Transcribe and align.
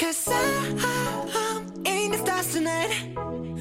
Cause 0.00 0.32
I'm 0.32 1.84
in 1.84 2.10
the 2.10 2.16
stars 2.16 2.54
tonight. 2.54 3.12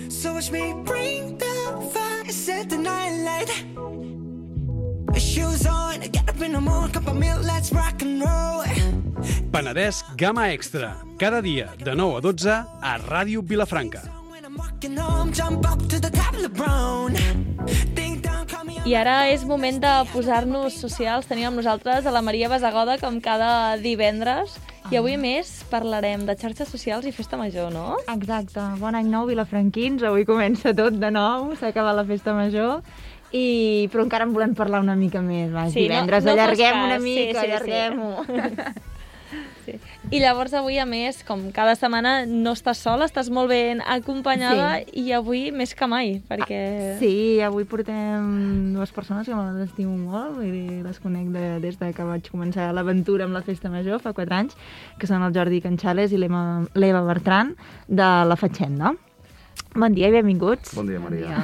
So 0.10 0.33
watch 0.33 0.50
me 0.51 0.73
bring 0.85 1.38
the 1.38 1.46
fire, 1.92 2.31
set 2.31 2.69
the 2.69 2.77
night 2.77 3.12
light. 3.27 3.51
Shoes 5.20 5.67
on, 5.67 5.99
get 5.99 6.29
up 6.29 6.41
in 6.41 6.54
the 6.54 6.62
morning, 6.62 6.94
cup 6.94 7.07
of 7.07 7.17
milk, 7.17 7.44
let's 7.44 7.73
rock 7.73 8.02
and 8.02 8.23
roll. 8.23 8.63
Penedès 9.52 10.05
Gama 10.15 10.47
Extra. 10.54 10.96
Cada 11.17 11.41
dia, 11.41 11.75
de 11.75 11.94
9 11.94 12.17
a 12.17 12.21
12, 12.21 12.50
a 12.82 12.98
Ràdio 13.04 13.44
Vilafranca. 13.44 14.00
I 18.86 18.96
ara 18.96 19.18
és 19.28 19.44
moment 19.44 19.84
de 19.84 19.94
posar-nos 20.14 20.80
socials. 20.80 21.28
Tenim 21.28 21.52
amb 21.52 21.60
nosaltres 21.60 22.08
a 22.08 22.16
la 22.16 22.24
Maria 22.24 22.48
Basagoda, 22.48 22.96
com 22.98 23.20
cada 23.20 23.76
divendres. 23.84 24.56
I 24.90 24.98
avui, 24.98 25.18
més, 25.21 25.50
parlarem 25.70 26.24
de 26.26 26.34
xarxes 26.40 26.70
socials 26.74 27.06
i 27.06 27.12
festa 27.14 27.38
major, 27.38 27.70
no? 27.74 27.98
Exacte. 28.10 28.64
Bon 28.82 28.96
any 28.97 29.06
nou, 29.11 29.28
vilafranquins. 29.30 30.02
Avui 30.07 30.25
comença 30.25 30.74
tot 30.74 30.97
de 30.97 31.11
nou, 31.14 31.52
s'ha 31.60 31.70
acabat 31.70 31.96
la 32.00 32.06
festa 32.09 32.34
major. 32.34 32.80
I... 33.31 33.86
Però 33.94 34.02
encara 34.08 34.25
en 34.25 34.33
volem 34.33 34.56
parlar 34.58 34.80
una 34.81 34.95
mica 34.97 35.22
més. 35.22 35.52
Va, 35.53 35.67
Sí, 35.70 35.83
no- 35.83 35.94
divendres 35.94 36.25
no 36.25 36.31
fos 36.33 36.39
allarguem 36.39 36.73
cas. 36.73 36.86
una 36.88 36.97
mica, 37.03 37.22
sí, 37.22 37.38
sí. 37.38 37.45
allarguem-ho. 37.45 38.25
Sí. 38.25 38.88
I 40.09 40.22
llavors 40.22 40.53
avui, 40.58 40.80
a 40.81 40.86
més, 40.89 41.22
com 41.28 41.47
cada 41.55 41.75
setmana 41.77 42.23
no 42.30 42.53
estàs 42.58 42.81
sola, 42.86 43.08
estàs 43.09 43.30
molt 43.33 43.52
ben 43.52 43.83
acompanyada 43.86 44.80
sí. 44.81 45.03
i 45.03 45.14
avui 45.17 45.50
més 45.55 45.75
que 45.77 45.89
mai, 45.89 46.16
perquè... 46.30 46.61
Sí, 47.02 47.14
avui 47.45 47.67
portem 47.69 48.73
dues 48.75 48.94
persones 48.95 49.27
que 49.30 49.36
me 49.36 49.45
les 49.53 49.69
estimo 49.69 49.95
molt, 49.97 50.38
vull 50.39 50.53
dir, 50.53 50.80
les 50.86 51.02
conec 51.03 51.30
de, 51.36 51.45
des 51.63 51.80
de 51.81 51.91
que 51.95 52.08
vaig 52.08 52.31
començar 52.31 52.69
l'aventura 52.75 53.27
amb 53.27 53.38
la 53.38 53.44
Festa 53.45 53.72
Major, 53.73 54.02
fa 54.03 54.16
4 54.17 54.39
anys, 54.41 54.58
que 55.00 55.09
són 55.09 55.25
el 55.25 55.36
Jordi 55.36 55.61
Canxales 55.66 56.16
i 56.16 56.22
l'Eva 56.22 57.05
Bertran, 57.08 57.55
de 57.88 58.09
la 58.30 58.39
Fatxenda. 58.39 58.95
Bon 59.75 59.94
dia 59.94 60.09
i 60.09 60.13
benvinguts. 60.13 60.73
Bon 60.73 60.88
dia, 60.88 60.99
Maria. 61.01 61.35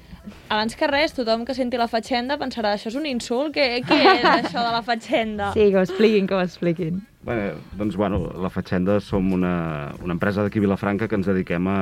Abans 0.50 0.74
que 0.74 0.88
res, 0.90 1.14
tothom 1.14 1.44
que 1.46 1.54
senti 1.54 1.78
la 1.78 1.86
fatxenda 1.90 2.36
pensarà 2.40 2.74
això 2.74 2.90
és 2.90 2.96
un 2.98 3.06
insult? 3.06 3.54
Què, 3.54 3.66
què 3.86 3.98
és 4.16 4.26
això 4.26 4.64
de 4.64 4.72
la 4.74 4.82
fatxenda? 4.86 5.52
Sí, 5.54 5.68
que 5.70 5.78
ho 5.78 5.84
expliquin, 5.86 6.26
que 6.26 6.34
ho 6.34 6.42
expliquin. 6.42 6.98
Bé, 7.20 7.52
doncs, 7.76 7.96
bueno, 8.00 8.32
la 8.40 8.48
Fatxenda 8.48 8.94
som 9.04 9.26
una, 9.36 9.92
una 10.00 10.14
empresa 10.16 10.40
d'aquí 10.40 10.60
Vilafranca 10.62 11.04
que 11.04 11.18
ens 11.18 11.26
dediquem 11.28 11.66
a, 11.68 11.80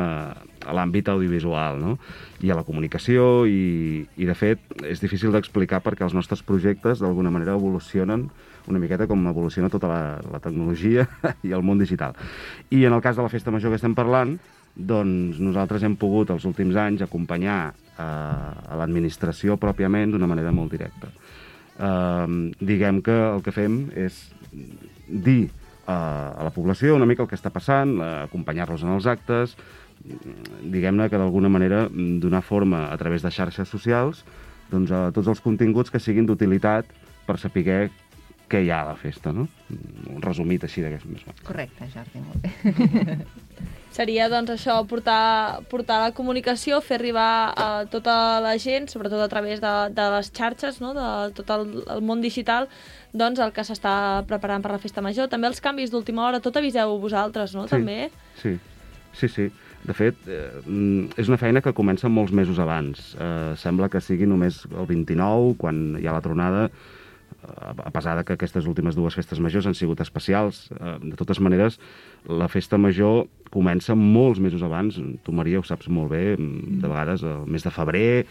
a 0.66 0.74
l'àmbit 0.74 1.06
audiovisual, 1.12 1.78
no? 1.78 1.94
I 2.42 2.50
a 2.50 2.56
la 2.58 2.64
comunicació, 2.66 3.46
i, 3.46 4.02
i 4.18 4.26
de 4.26 4.34
fet 4.34 4.82
és 4.82 4.98
difícil 4.98 5.30
d'explicar 5.30 5.78
perquè 5.84 6.02
els 6.02 6.16
nostres 6.18 6.42
projectes 6.42 6.98
d'alguna 6.98 7.30
manera 7.30 7.54
evolucionen 7.54 8.26
una 8.66 8.82
miqueta 8.82 9.06
com 9.06 9.22
evoluciona 9.30 9.70
tota 9.70 9.86
la, 9.86 10.02
la 10.26 10.42
tecnologia 10.42 11.06
i 11.46 11.54
el 11.54 11.62
món 11.62 11.78
digital. 11.78 12.18
I 12.74 12.82
en 12.90 12.98
el 12.98 13.04
cas 13.06 13.14
de 13.14 13.22
la 13.22 13.30
Festa 13.30 13.54
Major 13.54 13.70
que 13.70 13.78
estem 13.78 13.94
parlant, 13.94 14.34
doncs 14.74 15.38
nosaltres 15.38 15.86
hem 15.86 15.94
pogut 15.98 16.34
els 16.34 16.50
últims 16.50 16.74
anys 16.78 17.06
acompanyar 17.06 17.60
eh, 17.70 18.02
a 18.02 18.78
l'administració 18.78 19.54
pròpiament 19.54 20.12
d'una 20.14 20.28
manera 20.30 20.50
molt 20.50 20.74
directa. 20.74 21.14
Eh, 21.78 22.26
diguem 22.58 23.02
que 23.06 23.14
el 23.14 23.42
que 23.46 23.54
fem 23.54 23.84
és 23.94 24.16
dir 25.06 25.46
eh, 25.46 25.92
a 25.92 26.42
la 26.42 26.50
població 26.54 26.96
una 26.96 27.06
mica 27.06 27.22
el 27.22 27.30
que 27.30 27.38
està 27.38 27.52
passant, 27.54 27.96
eh, 28.00 28.08
acompanyar-los 28.26 28.82
en 28.82 28.96
els 28.96 29.06
actes, 29.06 29.54
mm, 30.02 30.66
diguem-ne 30.74 31.08
que 31.08 31.20
d'alguna 31.20 31.48
manera 31.48 31.86
mm, 31.86 32.18
donar 32.24 32.42
forma 32.42 32.88
a 32.90 32.96
través 32.98 33.22
de 33.22 33.30
xarxes 33.30 33.70
socials 33.70 34.24
doncs, 34.72 34.90
a 34.90 35.08
tots 35.14 35.30
els 35.30 35.40
continguts 35.40 35.90
que 35.90 36.02
siguin 36.02 36.26
d'utilitat 36.26 36.90
per 37.26 37.38
saber 37.38 37.90
què 38.48 38.62
hi 38.64 38.70
ha 38.72 38.82
a 38.82 38.88
la 38.90 38.96
festa, 38.96 39.32
no? 39.32 39.46
Un 40.08 40.22
resumit 40.24 40.64
així 40.64 40.82
d'aquest 40.84 41.04
més 41.06 41.24
menys. 41.26 41.42
Correcte, 41.46 41.88
Jordi, 41.94 42.22
molt 42.24 42.42
bé. 42.42 43.18
Seria, 43.98 44.28
doncs, 44.30 44.50
això, 44.52 44.74
portar, 44.86 45.62
portar 45.70 45.96
la 46.04 46.10
comunicació, 46.14 46.78
fer 46.84 46.98
arribar 46.98 47.28
a 47.56 47.68
tota 47.90 48.38
la 48.44 48.52
gent, 48.60 48.86
sobretot 48.92 49.20
a 49.24 49.28
través 49.32 49.62
de, 49.64 49.72
de 49.96 50.08
les 50.14 50.28
xarxes, 50.36 50.78
no?, 50.84 50.92
de 50.94 51.06
tot 51.34 51.48
el, 51.54 51.64
el 51.96 52.02
món 52.04 52.20
digital, 52.22 52.68
doncs 53.16 53.40
el 53.42 53.54
que 53.56 53.64
s'està 53.64 53.94
preparant 54.28 54.62
per 54.62 54.74
la 54.74 54.78
festa 54.82 55.02
major. 55.02 55.30
També 55.32 55.48
els 55.48 55.62
canvis 55.64 55.90
d'última 55.90 56.26
hora, 56.28 56.42
tot 56.44 56.60
aviseu 56.60 56.98
vosaltres, 57.00 57.56
no?, 57.56 57.64
Sí. 57.66 57.74
també. 57.78 58.10
Sí, 58.42 58.54
sí, 59.16 59.28
sí. 59.32 59.48
De 59.88 59.94
fet, 59.96 60.20
eh, 60.28 60.60
mm, 60.66 61.16
és 61.22 61.28
una 61.32 61.38
feina 61.40 61.62
que 61.64 61.72
comença 61.72 62.10
molts 62.12 62.32
mesos 62.34 62.58
abans. 62.60 63.14
Eh, 63.18 63.54
sembla 63.56 63.88
que 63.88 64.00
sigui 64.04 64.26
només 64.28 64.64
el 64.68 64.86
29, 64.90 65.54
quan 65.56 65.96
hi 65.98 66.06
ha 66.06 66.12
la 66.12 66.22
tronada, 66.22 66.66
eh, 66.68 66.96
a 67.42 67.90
pesar 67.94 68.16
de 68.18 68.24
que 68.24 68.34
aquestes 68.34 68.66
últimes 68.66 68.96
dues 68.98 69.14
festes 69.14 69.38
majors 69.40 69.66
han 69.66 69.76
sigut 69.78 70.00
especials. 70.02 70.66
Eh, 70.74 70.96
de 71.02 71.16
totes 71.16 71.40
maneres, 71.40 71.78
la 72.26 72.48
festa 72.50 72.78
major 72.78 73.26
comença 73.54 73.94
molts 73.94 74.40
mesos 74.42 74.62
abans. 74.62 74.98
Tu, 74.98 75.32
Maria, 75.32 75.60
ho 75.60 75.66
saps 75.66 75.88
molt 75.88 76.10
bé, 76.10 76.36
mm, 76.36 76.80
de 76.82 76.88
vegades 76.88 77.22
el 77.22 77.46
mes 77.46 77.62
de 77.62 77.70
febrer, 77.70 78.26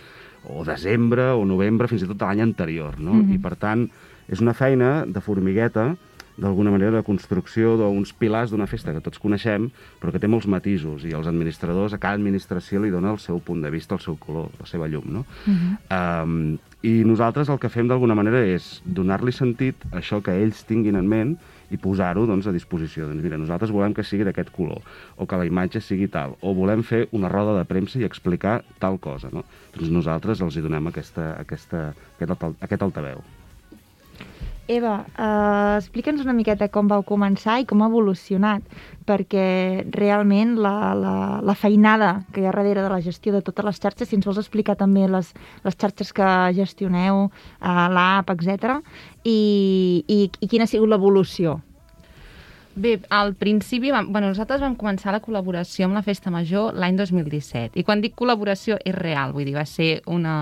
o 0.48 0.64
desembre, 0.64 1.32
o 1.32 1.46
novembre, 1.46 1.88
fins 1.88 2.04
i 2.04 2.08
tot 2.08 2.22
l'any 2.22 2.42
anterior, 2.42 3.00
no? 3.00 3.20
I, 3.34 3.40
per 3.40 3.56
tant, 3.56 3.90
és 4.30 4.40
una 4.40 4.54
feina 4.54 5.06
de 5.06 5.22
formigueta, 5.22 5.96
d'alguna 6.38 6.70
manera 6.70 6.92
de 6.92 7.04
construcció 7.04 7.76
d'uns 7.80 8.14
pilars 8.14 8.52
d'una 8.52 8.68
festa 8.70 8.94
que 8.94 9.02
tots 9.02 9.18
coneixem, 9.18 9.72
però 10.00 10.14
que 10.14 10.22
té 10.22 10.30
molts 10.30 10.46
matisos, 10.46 11.04
i 11.04 11.14
els 11.18 11.28
administradors, 11.28 11.94
a 11.94 11.98
cada 11.98 12.14
administració 12.20 12.80
li 12.80 12.94
dona 12.94 13.12
el 13.12 13.20
seu 13.20 13.40
punt 13.40 13.64
de 13.66 13.72
vista, 13.74 13.96
el 13.96 14.02
seu 14.02 14.16
color, 14.22 14.52
la 14.60 14.70
seva 14.70 14.88
llum, 14.88 15.10
no? 15.10 15.26
um, 15.90 16.58
I 16.86 17.02
nosaltres 17.10 17.50
el 17.50 17.58
que 17.58 17.72
fem 17.74 17.88
d'alguna 17.90 18.16
manera 18.18 18.44
és 18.46 18.78
donar-li 18.86 19.32
sentit 19.34 19.82
a 19.90 19.98
això 19.98 20.20
que 20.22 20.36
ells 20.38 20.62
tinguin 20.70 21.00
en 21.00 21.08
ment 21.10 21.32
i 21.74 21.80
posar-ho 21.82 22.28
doncs, 22.30 22.46
a 22.48 22.54
disposició. 22.54 23.08
Doncs 23.10 23.26
mira, 23.26 23.40
nosaltres 23.42 23.74
volem 23.74 23.96
que 23.98 24.06
sigui 24.06 24.28
d'aquest 24.28 24.54
color, 24.56 24.84
o 25.18 25.26
que 25.26 25.40
la 25.42 25.48
imatge 25.50 25.82
sigui 25.82 26.08
tal, 26.14 26.38
o 26.40 26.54
volem 26.54 26.86
fer 26.86 27.08
una 27.18 27.32
roda 27.34 27.58
de 27.58 27.66
premsa 27.66 27.98
i 28.00 28.06
explicar 28.08 28.62
tal 28.80 29.02
cosa, 29.02 29.34
no? 29.34 29.44
Doncs 29.74 29.90
nosaltres 29.96 30.46
els 30.46 30.56
hi 30.56 30.64
donem 30.64 30.94
aquesta, 30.94 31.34
aquesta, 31.42 31.90
aquest, 32.22 32.48
aquest 32.62 32.86
altaveu. 32.86 33.26
Eva, 34.68 35.06
uh, 35.16 35.78
explica'ns 35.80 36.20
una 36.26 36.34
miqueta 36.36 36.68
com 36.68 36.90
vau 36.92 37.00
començar 37.08 37.62
i 37.62 37.66
com 37.68 37.80
ha 37.80 37.88
evolucionat, 37.88 38.66
perquè 39.08 39.46
realment 39.96 40.58
la, 40.60 40.92
la, 40.92 41.14
la 41.40 41.56
feinada 41.56 42.10
que 42.36 42.44
hi 42.44 42.50
ha 42.50 42.52
darrere 42.52 42.84
de 42.84 42.92
la 42.92 43.00
gestió 43.06 43.32
de 43.32 43.40
totes 43.40 43.64
les 43.64 43.80
xarxes, 43.80 44.10
si 44.10 44.20
ens 44.20 44.28
vols 44.28 44.42
explicar 44.44 44.76
també 44.76 45.06
les, 45.08 45.32
les 45.64 45.80
xarxes 45.80 46.12
que 46.12 46.28
gestioneu, 46.60 47.30
uh, 47.30 47.88
l'app, 47.96 48.36
etc. 48.36 48.82
I, 49.24 49.40
i, 50.04 50.20
i 50.28 50.52
quina 50.52 50.68
ha 50.68 50.74
sigut 50.74 50.92
l'evolució? 50.92 51.62
Bé, 52.78 53.00
al 53.10 53.34
principi, 53.40 53.90
vam, 53.90 54.12
bueno, 54.12 54.28
nosaltres 54.30 54.60
vam 54.62 54.76
començar 54.78 55.16
la 55.16 55.24
col·laboració 55.24 55.88
amb 55.88 55.96
la 55.98 56.04
Festa 56.06 56.30
Major 56.30 56.76
l'any 56.76 57.00
2017. 57.00 57.80
I 57.80 57.88
quan 57.88 58.04
dic 58.04 58.20
col·laboració 58.20 58.76
és 58.84 58.94
real, 59.00 59.32
vull 59.32 59.48
dir, 59.48 59.56
va 59.56 59.66
ser 59.66 60.04
una... 60.06 60.36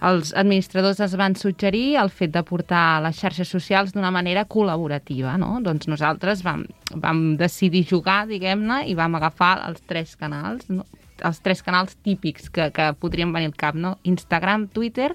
Els 0.00 0.30
administradors 0.32 1.00
es 1.04 1.14
van 1.20 1.34
suggerir 1.36 1.98
el 2.00 2.08
fet 2.08 2.32
de 2.32 2.40
portar 2.46 3.02
les 3.04 3.18
xarxes 3.20 3.50
socials 3.52 3.92
d'una 3.92 4.12
manera 4.14 4.46
col·laborativa, 4.48 5.34
no? 5.40 5.58
Doncs 5.60 5.90
nosaltres 5.92 6.40
vam, 6.46 6.64
vam 6.94 7.20
decidir 7.40 7.84
jugar, 7.90 8.22
diguem-ne, 8.30 8.86
i 8.88 8.96
vam 8.96 9.18
agafar 9.18 9.58
els 9.68 9.84
tres 9.84 10.16
canals, 10.16 10.70
no? 10.72 10.86
els 11.20 11.42
tres 11.44 11.60
canals 11.60 11.98
típics 12.00 12.48
que, 12.48 12.70
que 12.72 12.92
podrien 12.96 13.32
venir 13.34 13.50
al 13.50 13.58
cap, 13.60 13.76
no? 13.76 13.98
Instagram, 14.08 14.70
Twitter 14.72 15.12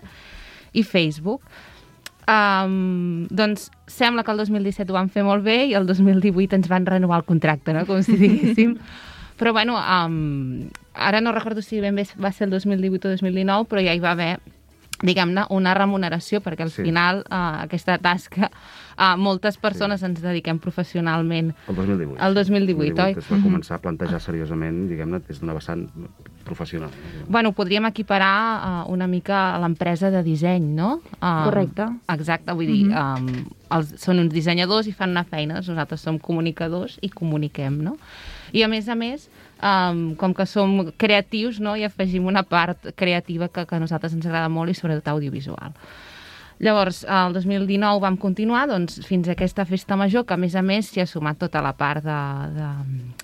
i 0.73 0.83
Facebook. 0.85 1.41
Um, 2.29 3.25
doncs 3.29 3.71
sembla 3.89 4.23
que 4.25 4.33
el 4.33 4.39
2017 4.41 4.89
ho 4.89 4.97
van 4.97 5.11
fer 5.13 5.25
molt 5.25 5.45
bé 5.45 5.59
i 5.69 5.75
el 5.77 5.85
2018 5.85 6.57
ens 6.57 6.69
van 6.69 6.85
renovar 6.85 7.21
el 7.21 7.27
contracte, 7.27 7.73
no? 7.73 7.85
com 7.89 8.01
si 8.05 8.17
diguéssim. 8.21 8.77
Però 9.39 9.51
bueno, 9.51 9.75
um, 9.77 10.69
ara 10.93 11.19
no 11.21 11.33
recordo 11.35 11.61
si 11.61 11.81
ben 11.83 11.97
bé 11.97 12.05
va 12.21 12.31
ser 12.31 12.47
el 12.47 12.53
2018 12.55 13.09
o 13.09 13.11
2019, 13.17 13.67
però 13.67 13.81
ja 13.83 13.93
hi 13.93 13.99
va 13.99 14.13
haver 14.15 14.37
diguem-ne, 15.03 15.45
una 15.51 15.73
remuneració, 15.75 16.39
perquè 16.41 16.63
al 16.63 16.71
Sí. 16.71 16.83
final 16.83 17.23
uh, 17.29 17.63
aquesta 17.65 17.97
tasca 17.97 18.49
uh, 18.49 19.15
moltes 19.17 19.57
persones 19.57 19.99
sí. 19.99 20.05
ens 20.05 20.21
dediquem 20.21 20.59
professionalment. 20.59 21.53
El 21.67 21.75
2018. 21.75 22.21
El 22.25 22.33
2018, 22.33 23.03
oi? 23.03 23.15
Es 23.19 23.27
va 23.31 23.39
començar 23.43 23.75
a 23.75 23.81
plantejar 23.83 24.21
seriosament, 24.23 24.87
diguem-ne, 24.89 25.19
des 25.27 25.41
d'una 25.41 25.53
vessant 25.57 25.87
professional. 26.45 26.89
Bueno, 27.27 27.51
podríem 27.51 27.85
equiparar 27.89 28.85
uh, 28.85 28.91
una 28.91 29.07
mica 29.07 29.55
a 29.55 29.59
l'empresa 29.59 30.11
de 30.11 30.21
disseny, 30.23 30.63
no? 30.77 31.01
Um, 31.19 31.43
Correcte. 31.49 31.89
Exacte, 32.13 32.53
vull 32.53 32.67
dir, 32.69 32.83
um, 32.93 33.45
els, 33.75 33.95
són 33.99 34.19
uns 34.21 34.31
dissenyadors 34.33 34.87
i 34.87 34.93
fan 34.93 35.09
una 35.11 35.25
feina, 35.25 35.59
nosaltres 35.59 36.01
som 36.05 36.19
comunicadors 36.21 36.99
i 37.01 37.09
comuniquem, 37.09 37.81
no? 37.83 37.97
I 38.53 38.61
a 38.63 38.69
més 38.71 38.87
a 38.87 38.95
més, 38.95 39.27
um, 39.61 40.15
com 40.15 40.33
que 40.33 40.45
som 40.45 40.91
creatius, 40.97 41.59
no? 41.59 41.75
hi 41.75 41.85
afegim 41.87 42.27
una 42.27 42.43
part 42.43 42.91
creativa 42.95 43.49
que, 43.49 43.65
que 43.65 43.75
a 43.75 43.79
nosaltres 43.79 44.13
ens 44.13 44.25
agrada 44.25 44.49
molt 44.49 44.71
i 44.71 44.77
sobretot 44.77 45.13
audiovisual. 45.13 45.75
Llavors, 46.59 47.01
el 47.03 47.33
2019 47.35 47.99
vam 47.99 48.15
continuar 48.15 48.63
doncs, 48.69 49.01
fins 49.03 49.27
a 49.27 49.33
aquesta 49.35 49.65
festa 49.67 49.97
major, 49.99 50.23
que 50.23 50.37
a 50.37 50.39
més 50.39 50.55
a 50.55 50.63
més 50.63 50.87
s'hi 50.87 51.03
ha 51.03 51.07
sumat 51.09 51.41
tota 51.41 51.59
la 51.63 51.73
part 51.75 52.05
de, 52.05 52.19
de, 52.55 52.69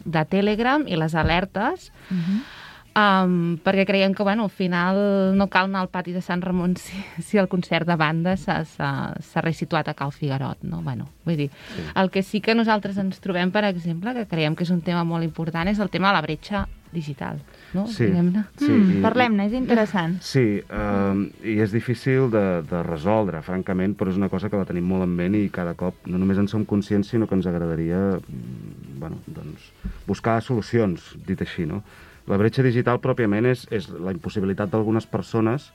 de 0.04 0.25
Telegram 0.33 0.83
i 0.88 1.00
les 1.00 1.16
alertes. 1.16 1.92
Uh 2.10 2.18
-huh. 2.18 2.42
Um, 2.91 3.55
perquè 3.63 3.85
creiem 3.88 4.11
que, 4.11 4.23
bueno, 4.27 4.43
al 4.43 4.49
final 4.51 4.97
no 5.39 5.45
cal 5.47 5.69
anar 5.69 5.79
al 5.85 5.88
pati 5.93 6.11
de 6.11 6.19
Sant 6.19 6.41
Ramon 6.43 6.73
si, 6.75 6.97
si 7.23 7.38
el 7.39 7.47
concert 7.47 7.88
de 7.88 7.95
banda 7.95 8.33
s'ha 8.35 9.41
resituat 9.45 9.88
a 9.88 9.93
Cal 9.95 10.11
Figuerot, 10.11 10.59
no? 10.67 10.81
Bueno, 10.83 11.07
vull 11.23 11.38
dir, 11.39 11.47
sí. 11.71 11.85
el 11.95 12.09
que 12.11 12.21
sí 12.21 12.41
que 12.43 12.53
nosaltres 12.53 12.97
ens 12.99 13.21
trobem, 13.23 13.49
per 13.55 13.63
exemple, 13.69 14.11
que 14.17 14.25
creiem 14.27 14.57
que 14.59 14.65
és 14.67 14.73
un 14.75 14.81
tema 14.83 15.05
molt 15.07 15.23
important, 15.23 15.71
és 15.71 15.79
el 15.79 15.88
tema 15.89 16.11
de 16.11 16.17
la 16.19 16.25
bretxa 16.25 16.65
digital, 16.91 17.39
no? 17.73 17.85
Sí, 17.88 18.09
Diguem-ne. 18.09 18.43
sí, 18.59 18.67
Mm, 18.67 18.97
i- 18.97 19.01
Parlem-ne, 19.07 19.45
és 19.47 19.53
interessant. 19.55 20.19
Sí, 20.19 20.59
eh, 20.59 21.31
i 21.47 21.55
és 21.63 21.71
difícil 21.71 22.27
de, 22.29 22.43
de 22.67 22.83
resoldre, 22.83 23.39
francament, 23.41 23.95
però 23.95 24.11
és 24.11 24.17
una 24.19 24.27
cosa 24.27 24.49
que 24.51 24.59
la 24.59 24.67
tenim 24.67 24.83
molt 24.91 25.07
en 25.07 25.15
ment 25.15 25.39
i 25.39 25.47
cada 25.47 25.75
cop 25.79 25.95
no 26.11 26.17
només 26.19 26.38
en 26.43 26.49
som 26.51 26.65
conscients, 26.67 27.07
sinó 27.07 27.25
que 27.25 27.35
ens 27.39 27.47
agradaria 27.47 28.19
mm, 28.19 28.99
bueno, 28.99 29.23
doncs, 29.31 29.71
buscar 30.05 30.41
solucions, 30.43 31.13
dit 31.25 31.39
així, 31.47 31.63
no? 31.65 31.85
La 32.31 32.39
bretxa 32.39 32.63
digital, 32.63 33.01
pròpiament, 33.04 33.50
és, 33.51 33.66
és 33.75 33.89
la 33.92 34.13
impossibilitat 34.16 34.72
d'algunes 34.72 35.06
persones, 35.12 35.68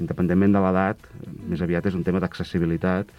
independentment 0.00 0.54
de 0.56 0.60
l'edat, 0.64 1.06
més 1.50 1.60
aviat 1.60 1.86
és 1.90 1.94
un 1.98 2.04
tema 2.06 2.22
d'accessibilitat, 2.22 3.10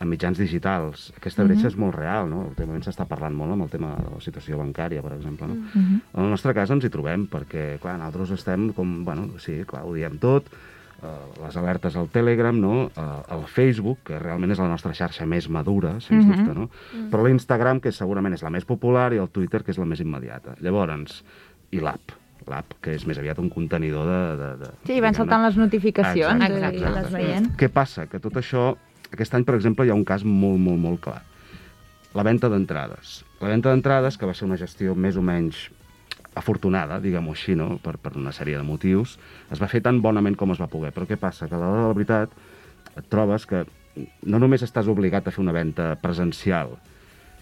a 0.00 0.06
mitjans 0.08 0.38
digitals. 0.40 1.10
Aquesta 1.18 1.44
bretxa 1.44 1.68
és 1.68 1.76
molt 1.76 1.92
real, 1.98 2.30
no? 2.30 2.46
Últimament 2.48 2.80
s'està 2.86 3.04
parlant 3.04 3.34
molt 3.36 3.52
amb 3.52 3.66
el 3.66 3.68
tema 3.72 3.90
de 3.98 4.14
la 4.14 4.20
situació 4.24 4.56
bancària, 4.56 5.02
per 5.04 5.12
exemple, 5.12 5.48
no? 5.50 5.56
En 6.14 6.22
el 6.24 6.30
nostre 6.32 6.54
cas 6.56 6.70
ens 6.72 6.86
hi 6.86 6.88
trobem, 6.88 7.26
perquè, 7.28 7.78
clar, 7.82 7.98
nosaltres 7.98 8.30
estem 8.38 8.70
com, 8.72 9.04
bueno, 9.04 9.26
sí, 9.38 9.58
clar, 9.68 9.82
ho 9.84 9.92
diem 9.92 10.16
tot, 10.22 10.46
eh, 11.02 11.10
les 11.42 11.56
alertes 11.60 11.96
al 12.00 12.08
Telegram, 12.08 12.56
no? 12.58 12.86
Eh, 12.96 13.34
el 13.36 13.44
Facebook, 13.44 13.98
que 14.04 14.18
realment 14.18 14.50
és 14.52 14.58
la 14.62 14.68
nostra 14.70 14.94
xarxa 14.94 15.26
més 15.26 15.50
madura, 15.50 16.00
sens 16.00 16.24
Mhm. 16.24 16.30
dubte, 16.46 16.54
no? 16.54 16.70
Però 17.10 17.26
l'Instagram, 17.26 17.80
que 17.80 17.92
segurament 17.92 18.32
és 18.32 18.42
la 18.42 18.50
més 18.50 18.64
popular, 18.64 19.12
i 19.12 19.18
el 19.18 19.28
Twitter, 19.28 19.62
que 19.62 19.72
és 19.72 19.78
la 19.78 19.84
més 19.84 20.00
immediata. 20.00 20.54
Llavors, 20.60 21.24
i 21.72 21.78
l'app, 21.78 22.12
l'app, 22.48 22.76
que 22.82 22.94
és 22.96 23.06
més 23.06 23.18
aviat 23.20 23.38
un 23.42 23.50
contenidor 23.52 24.06
de... 24.08 24.20
de, 24.40 24.50
de 24.62 24.70
Sí, 24.88 25.00
van 25.04 25.16
saltant 25.16 25.44
les 25.44 25.58
notificacions 25.60 26.44
Exacte, 26.44 26.76
i 26.78 26.80
exacte. 26.80 26.94
les 27.00 27.10
veient. 27.12 27.50
què 27.60 27.68
passa? 27.72 28.06
Que 28.10 28.20
tot 28.22 28.38
això, 28.40 28.70
aquest 29.10 29.34
any, 29.36 29.44
per 29.48 29.58
exemple, 29.58 29.86
hi 29.86 29.92
ha 29.92 29.98
un 29.98 30.06
cas 30.08 30.24
molt, 30.24 30.58
molt, 30.58 30.80
molt 30.80 31.02
clar. 31.04 31.20
La 32.16 32.24
venda 32.26 32.48
d'entrades. 32.50 33.20
La 33.40 33.52
venda 33.52 33.70
d'entrades, 33.70 34.16
que 34.18 34.26
va 34.26 34.34
ser 34.34 34.48
una 34.48 34.58
gestió 34.58 34.96
més 34.98 35.18
o 35.18 35.22
menys 35.22 35.68
afortunada, 36.34 37.00
diguem-ho 37.02 37.34
així, 37.34 37.56
no? 37.58 37.76
per, 37.82 37.96
per 38.02 38.14
una 38.18 38.32
sèrie 38.34 38.58
de 38.58 38.66
motius, 38.66 39.16
es 39.50 39.60
va 39.62 39.68
fer 39.70 39.82
tan 39.82 40.00
bonament 40.02 40.36
com 40.38 40.54
es 40.54 40.60
va 40.62 40.70
poder. 40.70 40.92
Però 40.96 41.06
què 41.06 41.18
passa? 41.20 41.48
Que 41.48 41.58
a 41.58 41.60
l'hora 41.60 41.82
de 41.82 41.88
la 41.88 41.96
veritat 41.96 42.34
et 42.96 43.06
trobes 43.10 43.46
que 43.46 43.64
no 44.26 44.38
només 44.38 44.62
estàs 44.66 44.88
obligat 44.90 45.26
a 45.26 45.34
fer 45.34 45.42
una 45.42 45.54
venda 45.54 45.92
presencial, 46.02 46.76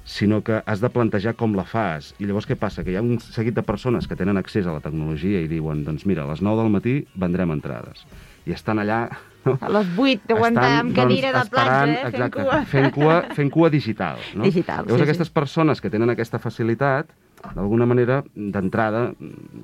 sinó 0.09 0.43
que 0.43 0.63
has 0.65 0.81
de 0.81 0.89
plantejar 0.89 1.35
com 1.37 1.53
la 1.53 1.67
fas. 1.69 2.15
I 2.17 2.25
llavors 2.25 2.49
què 2.49 2.57
passa? 2.57 2.81
Que 2.81 2.95
hi 2.95 2.97
ha 2.97 3.05
un 3.05 3.19
seguit 3.21 3.53
de 3.55 3.63
persones 3.63 4.09
que 4.09 4.17
tenen 4.17 4.41
accés 4.41 4.67
a 4.67 4.73
la 4.73 4.81
tecnologia 4.81 5.43
i 5.45 5.51
diuen, 5.51 5.83
doncs 5.85 6.07
mira, 6.09 6.25
a 6.25 6.31
les 6.31 6.41
9 6.41 6.65
del 6.65 6.73
matí 6.73 6.95
vendrem 7.15 7.53
entrades. 7.53 8.07
I 8.49 8.57
estan 8.57 8.81
allà... 8.81 9.03
A 9.49 9.69
les 9.73 9.91
8 9.93 10.33
aguantar 10.33 10.65
Estan, 10.65 10.79
amb 10.81 10.97
cadira 10.97 11.35
doncs, 11.37 11.51
de 11.51 11.53
platja, 11.53 11.77
eh? 11.85 11.99
Fent 12.01 12.09
exacte, 12.09 12.47
cua. 12.47 12.63
Fent 12.73 12.91
cua, 12.97 13.19
fent 13.37 13.53
cua 13.53 13.71
digital. 13.73 14.25
No? 14.33 14.49
Digital, 14.49 14.89
Llavors 14.89 15.05
sí, 15.05 15.09
aquestes 15.11 15.33
persones 15.37 15.85
que 15.85 15.93
tenen 15.93 16.15
aquesta 16.15 16.41
facilitat, 16.41 17.13
d'alguna 17.53 17.87
manera, 17.87 18.23
d'entrada, 18.33 19.11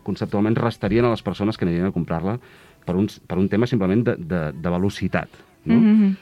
conceptualment 0.05 0.61
restarien 0.61 1.09
a 1.09 1.17
les 1.17 1.25
persones 1.25 1.57
que 1.57 1.65
anirien 1.65 1.89
a 1.89 1.97
comprar-la 1.97 2.37
per, 2.85 3.01
un, 3.01 3.09
per 3.09 3.41
un 3.41 3.49
tema 3.49 3.67
simplement 3.67 4.05
de, 4.13 4.21
de, 4.21 4.47
de 4.53 4.77
velocitat. 4.77 5.43
No? 5.65 5.81
Mm 5.81 5.97
-hmm. 5.97 6.17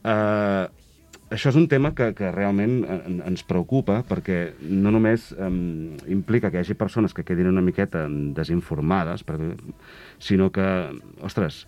Eh, 0.00 0.68
això 1.30 1.52
és 1.52 1.56
un 1.56 1.68
tema 1.70 1.92
que, 1.94 2.10
que 2.18 2.30
realment 2.34 2.80
en, 2.90 3.20
ens 3.26 3.44
preocupa 3.46 4.00
perquè 4.08 4.40
no 4.66 4.90
només 4.90 5.30
um, 5.38 5.94
implica 6.10 6.50
que 6.50 6.58
hi 6.58 6.64
hagi 6.64 6.76
persones 6.78 7.14
que 7.14 7.24
quedin 7.26 7.50
una 7.52 7.62
miqueta 7.64 8.06
desinformades, 8.36 9.22
perquè, 9.26 9.54
sinó 10.18 10.50
que, 10.54 10.66
ostres, 11.26 11.64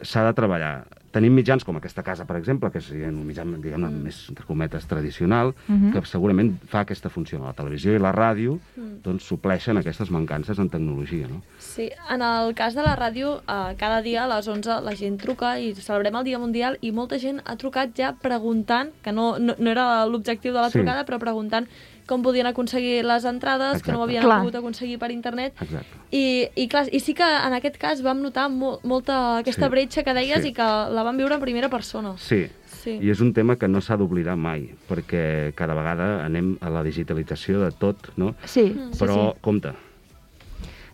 s'ha 0.00 0.24
de 0.26 0.34
treballar. 0.38 0.74
Tenim 1.12 1.34
mitjans 1.36 1.64
com 1.64 1.76
aquesta 1.76 2.02
casa, 2.02 2.24
per 2.24 2.38
exemple, 2.38 2.70
que 2.72 2.80
és 2.80 2.86
diguem, 2.88 3.18
un 3.20 3.26
mitjà, 3.28 3.44
diguem 3.44 3.82
Mm. 3.82 4.02
més, 4.02 4.28
entre 4.30 4.46
cometes, 4.46 4.86
tradicional, 4.86 5.54
Mhm. 5.68 5.92
que 5.92 6.06
segurament 6.06 6.58
fa 6.66 6.80
aquesta 6.80 7.10
funció. 7.10 7.38
La 7.44 7.52
televisió 7.52 7.94
i 7.94 7.98
la 7.98 8.12
ràdio 8.12 8.58
doncs, 9.02 9.24
supleixen 9.24 9.76
aquestes 9.76 10.10
mancances 10.10 10.58
en 10.58 10.70
tecnologia. 10.70 11.28
No? 11.28 11.42
Sí, 11.58 11.90
en 12.08 12.22
el 12.22 12.54
cas 12.54 12.74
de 12.74 12.82
la 12.82 12.96
ràdio, 12.96 13.40
eh, 13.46 13.76
cada 13.76 14.00
dia 14.00 14.24
a 14.24 14.28
les 14.36 14.48
11 14.48 14.80
la 14.80 14.94
gent 14.96 15.18
truca 15.20 15.58
i 15.60 15.74
celebrem 15.74 16.14
el 16.16 16.24
Dia 16.24 16.38
Mundial 16.38 16.78
i 16.80 16.92
molta 16.92 17.18
gent 17.18 17.40
ha 17.44 17.56
trucat 17.56 17.90
ja 17.94 18.14
preguntant, 18.14 18.90
que 19.02 19.12
no, 19.12 19.38
no, 19.38 19.54
no 19.58 19.70
era 19.70 20.06
l'objectiu 20.06 20.52
de 20.52 20.60
la 20.60 20.70
Sí. 20.70 20.78
trucada, 20.78 21.04
però 21.04 21.18
preguntant 21.18 21.66
com 22.06 22.22
podien 22.22 22.46
aconseguir 22.46 23.04
les 23.04 23.24
entrades, 23.24 23.82
que 23.82 23.92
no 23.92 24.00
ho 24.00 24.04
Exacte. 24.04 24.18
havien 24.18 24.22
Clar. 24.24 24.38
pogut 24.40 24.54
aconseguir 24.56 24.98
per 24.98 25.10
internet. 25.10 25.54
Exacte. 25.60 25.86
I, 26.10 26.48
i, 26.56 26.68
clar, 26.68 26.86
I 26.92 27.00
sí 27.00 27.14
que 27.14 27.22
en 27.22 27.52
aquest 27.54 27.76
cas 27.78 28.02
vam 28.02 28.20
notar 28.22 28.48
mo 28.50 28.78
molta 28.82 29.38
aquesta 29.38 29.66
Sí. 29.66 29.70
bretxa 29.70 30.02
que 30.04 30.14
deies 30.14 30.42
Sí. 30.42 30.48
i 30.48 30.52
que 30.52 30.62
la 30.62 31.02
vam 31.02 31.16
viure 31.16 31.34
en 31.34 31.40
primera 31.40 31.68
persona. 31.68 32.14
Sí, 32.18 32.46
Sí. 32.82 32.98
I 33.00 33.10
és 33.10 33.20
un 33.20 33.32
tema 33.32 33.54
que 33.54 33.68
no 33.68 33.80
s'ha 33.80 33.96
d'oblidar 33.96 34.36
mai, 34.36 34.74
perquè 34.90 35.52
cada 35.54 35.72
vegada 35.72 36.24
anem 36.24 36.56
a 36.60 36.68
la 36.68 36.82
digitalització 36.82 37.60
de 37.60 37.70
tot, 37.70 37.96
no? 38.16 38.34
Sí, 38.44 38.74
Mm. 38.74 38.92
sí, 38.92 38.98
Però, 38.98 39.32
sí. 39.34 39.38
compte. 39.40 39.72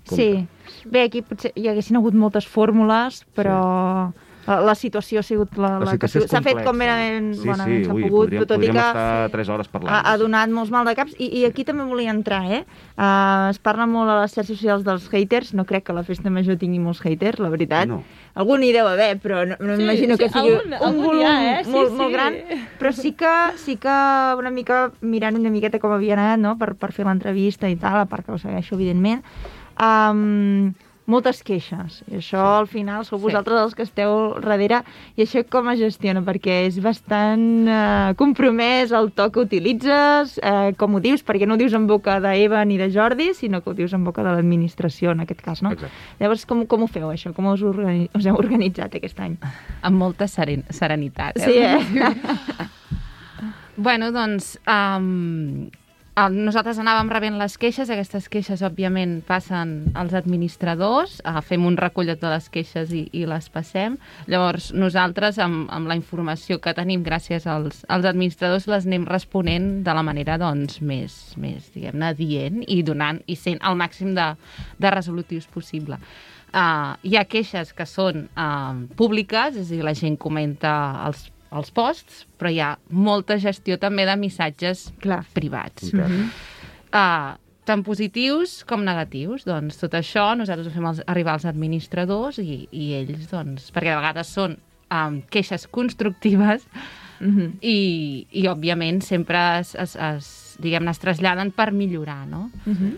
Sí. 0.04 0.46
Bé, 0.84 1.02
aquí 1.04 1.22
potser 1.22 1.52
hi 1.54 1.66
haguessin 1.68 1.96
hagut 1.96 2.14
moltes 2.14 2.46
fórmules, 2.46 3.24
però 3.36 3.56
la, 3.56 4.12
la 4.64 4.74
situació 4.74 5.20
ha 5.20 5.22
sigut 5.26 5.56
la, 5.60 5.74
La 5.78 5.90
la, 5.90 5.94
que 6.00 6.08
s'ha 6.08 6.40
fet 6.42 6.62
com 6.64 6.76
merament 6.80 7.34
Sí, 7.36 7.44
bonament 7.44 7.82
sí, 7.82 7.88
s'ha 7.88 7.94
ui, 7.94 8.02
pogut, 8.06 8.28
podríem, 8.30 8.46
tot 8.48 8.62
i 8.64 8.70
que 8.70 8.78
estar 8.80 9.28
3 9.34 9.48
hores 9.52 9.68
parlant. 9.68 9.92
ha, 9.92 10.00
ha 10.12 10.16
donat 10.16 10.48
molts 10.50 10.70
mal 10.72 10.86
de 10.88 10.94
caps. 10.96 11.12
I, 11.18 11.28
I 11.40 11.44
aquí 11.50 11.64
també 11.68 11.84
volia 11.84 12.10
entrar, 12.14 12.40
eh? 12.48 12.62
Uh, 12.96 13.50
es 13.52 13.58
parla 13.60 13.86
molt 13.86 14.08
a 14.10 14.16
les 14.22 14.32
xarxes 14.32 14.56
socials 14.56 14.84
dels 14.86 15.08
haters. 15.12 15.52
No 15.54 15.66
crec 15.68 15.84
que 15.84 15.92
la 15.92 16.02
festa 16.06 16.30
major 16.32 16.56
tingui 16.56 16.80
molts 16.80 17.02
haters, 17.04 17.38
la 17.44 17.50
veritat. 17.52 17.86
No. 17.92 18.02
Algun 18.38 18.62
hi 18.64 18.72
deu 18.72 18.86
haver, 18.88 19.18
però 19.20 19.44
no, 19.44 19.56
no 19.60 19.76
Sí, 19.76 19.82
m'imagino 19.82 20.16
sí, 20.16 20.22
que 20.24 20.30
sigui 20.32 20.54
algun- 20.54 20.66
un 20.66 20.74
algun 20.78 21.04
volum 21.04 21.26
ha, 21.26 21.36
eh? 21.60 21.64
Sí, 21.64 21.70
molt, 21.74 21.90
sí. 21.90 21.96
molt 22.00 22.12
gran. 22.12 22.34
Però 22.78 22.92
sí 22.94 23.12
que, 23.12 23.34
sí 23.58 23.76
que 23.76 23.96
una 24.38 24.50
mica 24.50 24.92
mirant 25.00 25.36
una 25.36 25.50
miqueta 25.50 25.78
com 25.78 25.92
havia 25.92 26.14
anat, 26.16 26.38
no?, 26.40 26.56
per, 26.56 26.74
per 26.78 26.92
fer 26.96 27.04
l'entrevista 27.04 27.68
i 27.68 27.76
tal, 27.76 28.00
a 28.00 28.06
part 28.06 28.24
que 28.26 28.32
ho 28.32 28.38
segueixo, 28.38 28.76
evidentment, 28.78 29.22
um, 29.80 30.72
moltes 31.08 31.40
queixes. 31.42 32.02
I 32.12 32.18
això, 32.20 32.40
al 32.60 32.66
final, 32.68 33.04
sou 33.08 33.18
Sí. 33.18 33.24
vosaltres 33.24 33.58
els 33.62 33.74
que 33.74 33.82
esteu 33.82 34.34
darrere. 34.44 34.82
I 35.16 35.22
això 35.24 35.42
com 35.48 35.70
es 35.72 35.78
gestiona? 35.80 36.20
Perquè 36.22 36.66
és 36.66 36.76
bastant 36.84 37.66
eh, 37.66 38.14
compromès 38.20 38.92
el 38.92 39.10
to 39.16 39.30
que 39.32 39.40
utilitzes, 39.40 40.38
eh, 40.42 40.74
com 40.76 40.94
ho 40.94 41.00
dius, 41.00 41.24
perquè 41.24 41.48
no 41.48 41.54
ho 41.54 41.56
dius 41.56 41.72
en 41.72 41.86
boca 41.88 42.20
d'Eva 42.20 42.64
ni 42.68 42.76
de 42.76 42.90
Jordi, 42.92 43.32
sinó 43.34 43.62
que 43.64 43.70
ho 43.70 43.74
dius 43.74 43.92
en 43.96 44.04
boca 44.04 44.22
de 44.22 44.30
l'administració, 44.36 45.12
en 45.16 45.20
aquest 45.24 45.40
cas, 45.40 45.62
no? 45.62 45.72
Exacte. 45.72 45.94
Llavors, 46.20 46.44
com, 46.46 46.66
com 46.66 46.82
ho 46.84 46.86
feu, 46.86 47.08
això? 47.08 47.32
Com 47.34 47.46
us, 47.46 47.62
organi 47.62 48.10
us 48.14 48.26
heu 48.26 48.36
organitzat 48.36 48.94
aquest 48.94 49.18
any? 49.20 49.38
Amb 49.82 49.96
molta 49.96 50.28
seren 50.28 50.64
serenitat. 50.70 51.38
Sí, 51.40 51.56
eh? 51.56 51.78
Bueno, 53.78 54.10
doncs, 54.10 54.58
um, 54.66 55.70
nosaltres 56.32 56.78
anàvem 56.82 57.10
rebent 57.12 57.36
les 57.38 57.54
queixes, 57.60 57.90
aquestes 57.92 58.24
queixes, 58.32 58.62
òbviament, 58.66 59.18
passen 59.28 59.92
als 59.98 60.14
administradors, 60.16 61.18
uh, 61.22 61.38
fem 61.44 61.66
un 61.68 61.76
recull 61.78 62.08
de 62.10 62.16
totes 62.16 62.32
les 62.32 62.48
queixes 62.56 62.94
i, 62.96 63.04
i 63.14 63.22
les 63.28 63.46
passem. 63.54 63.98
Llavors, 64.26 64.72
nosaltres, 64.74 65.38
amb, 65.44 65.68
amb 65.70 65.90
la 65.90 65.98
informació 65.98 66.58
que 66.64 66.74
tenim 66.74 67.04
gràcies 67.06 67.46
als, 67.46 67.84
als 67.92 68.08
administradors, 68.08 68.66
les 68.72 68.88
anem 68.88 69.06
responent 69.06 69.70
de 69.86 69.94
la 69.94 70.02
manera, 70.02 70.40
doncs, 70.40 70.80
més, 70.80 71.20
més 71.38 71.70
diguem-ne, 71.76 72.10
dient 72.18 72.64
i 72.66 72.80
donant, 72.82 73.22
i 73.28 73.38
sent 73.38 73.62
el 73.62 73.78
màxim 73.78 74.16
de, 74.18 74.32
de 74.80 74.94
resolutius 74.96 75.46
possible. 75.46 76.00
Uh, 76.48 76.96
hi 77.04 77.18
ha 77.20 77.28
queixes 77.28 77.74
que 77.76 77.84
són 77.84 78.24
uh, 78.32 78.72
públiques, 78.96 79.60
és 79.60 79.68
a 79.68 79.76
dir, 79.76 79.84
la 79.84 79.94
gent 79.94 80.16
comenta 80.16 80.72
els 81.04 81.28
els 81.52 81.70
posts, 81.74 82.26
però 82.38 82.50
hi 82.52 82.60
ha 82.60 82.74
molta 82.90 83.38
gestió 83.40 83.78
també 83.80 84.04
de 84.08 84.16
missatges 84.20 84.88
Clar. 85.00 85.22
privats. 85.34 85.88
Intern. 85.92 86.30
Uh, 86.92 87.36
tant 87.68 87.82
positius 87.84 88.62
com 88.68 88.84
negatius. 88.84 89.44
Doncs 89.48 89.80
tot 89.80 89.96
això 89.96 90.30
nosaltres 90.36 90.68
ho 90.68 90.74
fem 90.74 90.86
als, 90.88 91.02
arribar 91.06 91.34
als 91.36 91.44
administradors 91.48 92.38
i, 92.40 92.66
i 92.72 92.92
ells, 93.00 93.28
doncs, 93.30 93.70
perquè 93.72 93.92
de 93.92 94.00
vegades 94.00 94.32
són 94.32 94.56
um, 94.90 95.20
queixes 95.30 95.66
constructives 95.68 96.66
Mhm. 97.18 97.56
i, 97.66 98.26
i 98.30 98.44
òbviament, 98.46 99.00
sempre 99.02 99.38
es, 99.58 99.72
es, 99.74 99.96
es, 99.96 100.56
diguem-ne, 100.62 100.92
es 100.94 101.00
traslladen 101.02 101.50
per 101.50 101.72
millorar, 101.74 102.28
no? 102.30 102.44
Mhm. 102.64 102.92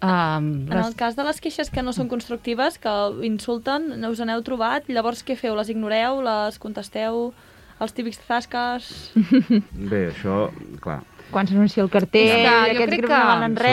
Um, 0.00 0.68
En 0.70 0.78
el 0.84 0.94
cas 0.94 1.16
de 1.16 1.24
les 1.24 1.40
queixes 1.40 1.70
que 1.74 1.82
no 1.82 1.94
són 1.96 2.06
constructives, 2.08 2.76
que 2.78 2.92
insulten, 3.26 4.04
us 4.04 4.20
n'heu 4.20 4.44
trobat, 4.46 4.86
llavors 4.92 5.24
què 5.24 5.34
feu? 5.34 5.56
Les 5.56 5.70
ignoreu? 5.72 6.20
Les 6.22 6.58
contesteu? 6.62 7.32
Els 7.80 7.92
típics 7.94 8.18
zasques? 8.26 8.88
Bé, 9.90 10.08
això, 10.12 10.48
clar... 10.82 11.00
Quan 11.28 11.44
s'anuncia 11.46 11.82
el 11.84 11.90
cartell, 11.92 12.30
És 12.38 12.46
jo 12.48 12.52
aquests 12.56 12.86
crec 12.88 13.02
grups 13.02 13.12
que- 13.12 13.18
no 13.20 13.32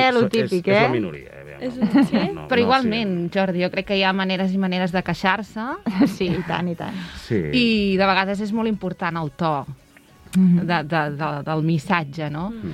Són- 0.10 0.16
lo 0.18 0.22
són- 0.26 0.32
típic, 0.34 0.68
és, 0.68 0.74
És 0.76 0.78
eh? 0.78 0.82
la 0.84 0.90
minoria, 0.92 1.30
eh? 1.30 1.42
aviam, 1.42 1.62
És- 1.64 1.78
no, 1.80 2.04
sí? 2.04 2.24
no, 2.36 2.48
Però 2.50 2.60
no, 2.60 2.66
igualment, 2.66 3.14
Jordi, 3.34 3.64
jo 3.64 3.70
crec 3.72 3.86
que 3.88 3.96
hi 3.98 4.04
ha 4.04 4.12
maneres 4.12 4.52
i 4.52 4.58
maneres 4.60 4.92
de 4.92 5.02
queixar-se 5.08 5.64
Sí, 6.18 6.28
i 6.28 6.44
tant, 6.50 6.68
i 6.68 6.76
tant. 6.76 6.98
Sí, 7.24 7.40
sí. 7.40 7.62
i 7.62 7.96
de 7.98 8.06
vegades 8.12 8.42
és 8.44 8.52
molt 8.52 8.68
important 8.68 9.18
el 9.24 9.32
to 9.40 9.66
Mhm. 10.36 10.66
de, 10.68 10.84
de, 10.84 11.02
de, 11.16 11.28
del 11.48 11.62
missatge, 11.64 12.30
no? 12.30 12.50
Mm. 12.52 12.72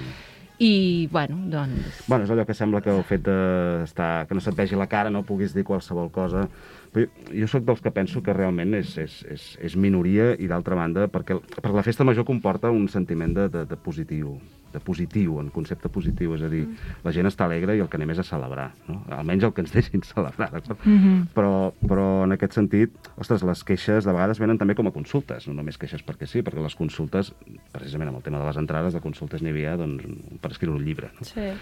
I, 0.57 1.07
bueno, 1.11 1.37
doncs... 1.45 2.03
Bueno, 2.07 2.23
és 2.25 2.31
allò 2.33 2.43
que 2.45 2.55
sembla 2.57 2.81
que 2.81 2.89
el 2.89 3.03
fet 3.05 3.21
de 3.21 3.83
estar, 3.83 4.25
que 4.27 4.33
no 4.33 4.41
se't 4.41 4.57
vegi 4.57 4.75
la 4.75 4.87
cara, 4.89 5.09
no 5.13 5.21
puguis 5.23 5.53
dir 5.53 5.63
qualsevol 5.63 6.09
cosa... 6.11 6.47
Però 6.91 7.05
jo, 7.05 7.35
jo 7.43 7.47
sóc 7.47 7.63
dels 7.67 7.81
que 7.83 7.91
penso 7.95 8.21
que 8.23 8.33
realment 8.35 8.75
és, 8.75 8.95
és, 8.99 9.19
és, 9.31 9.43
és 9.63 9.75
minoria 9.79 10.33
i 10.35 10.49
d'altra 10.51 10.75
banda, 10.75 11.07
perquè, 11.11 11.37
perquè 11.39 11.75
la 11.75 11.85
festa 11.87 12.07
major 12.07 12.27
comporta 12.27 12.71
un 12.71 12.89
sentiment 12.91 13.35
de, 13.37 13.47
de, 13.51 13.63
de 13.69 13.77
positiu, 13.79 14.35
de 14.73 14.79
positiu, 14.79 15.37
en 15.39 15.49
concepte 15.51 15.89
positiu, 15.91 16.33
és 16.35 16.43
a 16.43 16.49
dir, 16.51 16.65
la 17.05 17.13
gent 17.15 17.27
està 17.29 17.45
alegre 17.47 17.75
i 17.77 17.83
el 17.83 17.89
que 17.91 17.99
anem 17.99 18.11
és 18.13 18.21
a 18.23 18.25
celebrar, 18.27 18.69
no? 18.89 19.01
almenys 19.15 19.47
el 19.47 19.53
que 19.55 19.63
ens 19.63 19.71
deixin 19.77 20.03
celebrar, 20.07 20.49
d'acord? 20.51 20.83
Mm 20.83 20.97
-hmm. 20.97 21.21
però, 21.35 21.71
però 21.79 22.07
en 22.25 22.35
aquest 22.35 22.59
sentit, 22.59 22.91
ostres, 23.17 23.43
les 23.43 23.63
queixes 23.63 24.05
de 24.05 24.11
vegades 24.11 24.39
venen 24.39 24.57
també 24.57 24.75
com 24.75 24.87
a 24.87 24.91
consultes, 24.91 25.47
no 25.47 25.53
només 25.53 25.77
queixes 25.77 26.03
perquè 26.05 26.27
sí, 26.27 26.41
perquè 26.41 26.61
les 26.61 26.75
consultes, 26.75 27.33
precisament 27.71 28.09
amb 28.09 28.17
el 28.17 28.23
tema 28.23 28.39
de 28.39 28.45
les 28.45 28.57
entrades, 28.57 28.93
de 28.93 29.01
consultes 29.01 29.41
n'hi 29.41 29.49
havia 29.49 29.77
doncs, 29.77 30.03
per 30.41 30.51
escriure 30.51 30.77
un 30.77 30.85
llibre. 30.85 31.11
No? 31.19 31.23
Sí. 31.23 31.55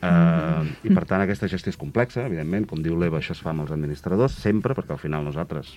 Uh, 0.00 0.62
I 0.86 0.92
per 0.94 1.02
tant 1.10 1.20
aquesta 1.24 1.48
gestió 1.50 1.72
és 1.72 1.76
complexa, 1.80 2.22
evidentment, 2.28 2.68
com 2.70 2.78
diu 2.84 2.94
l'Eva, 3.00 3.18
això 3.18 3.32
es 3.34 3.40
fa 3.42 3.50
amb 3.50 3.64
els 3.64 3.72
administradors, 3.74 4.36
sempre, 4.38 4.74
perquè 4.78 4.94
al 4.94 5.00
final 5.02 5.24
nosaltres 5.26 5.74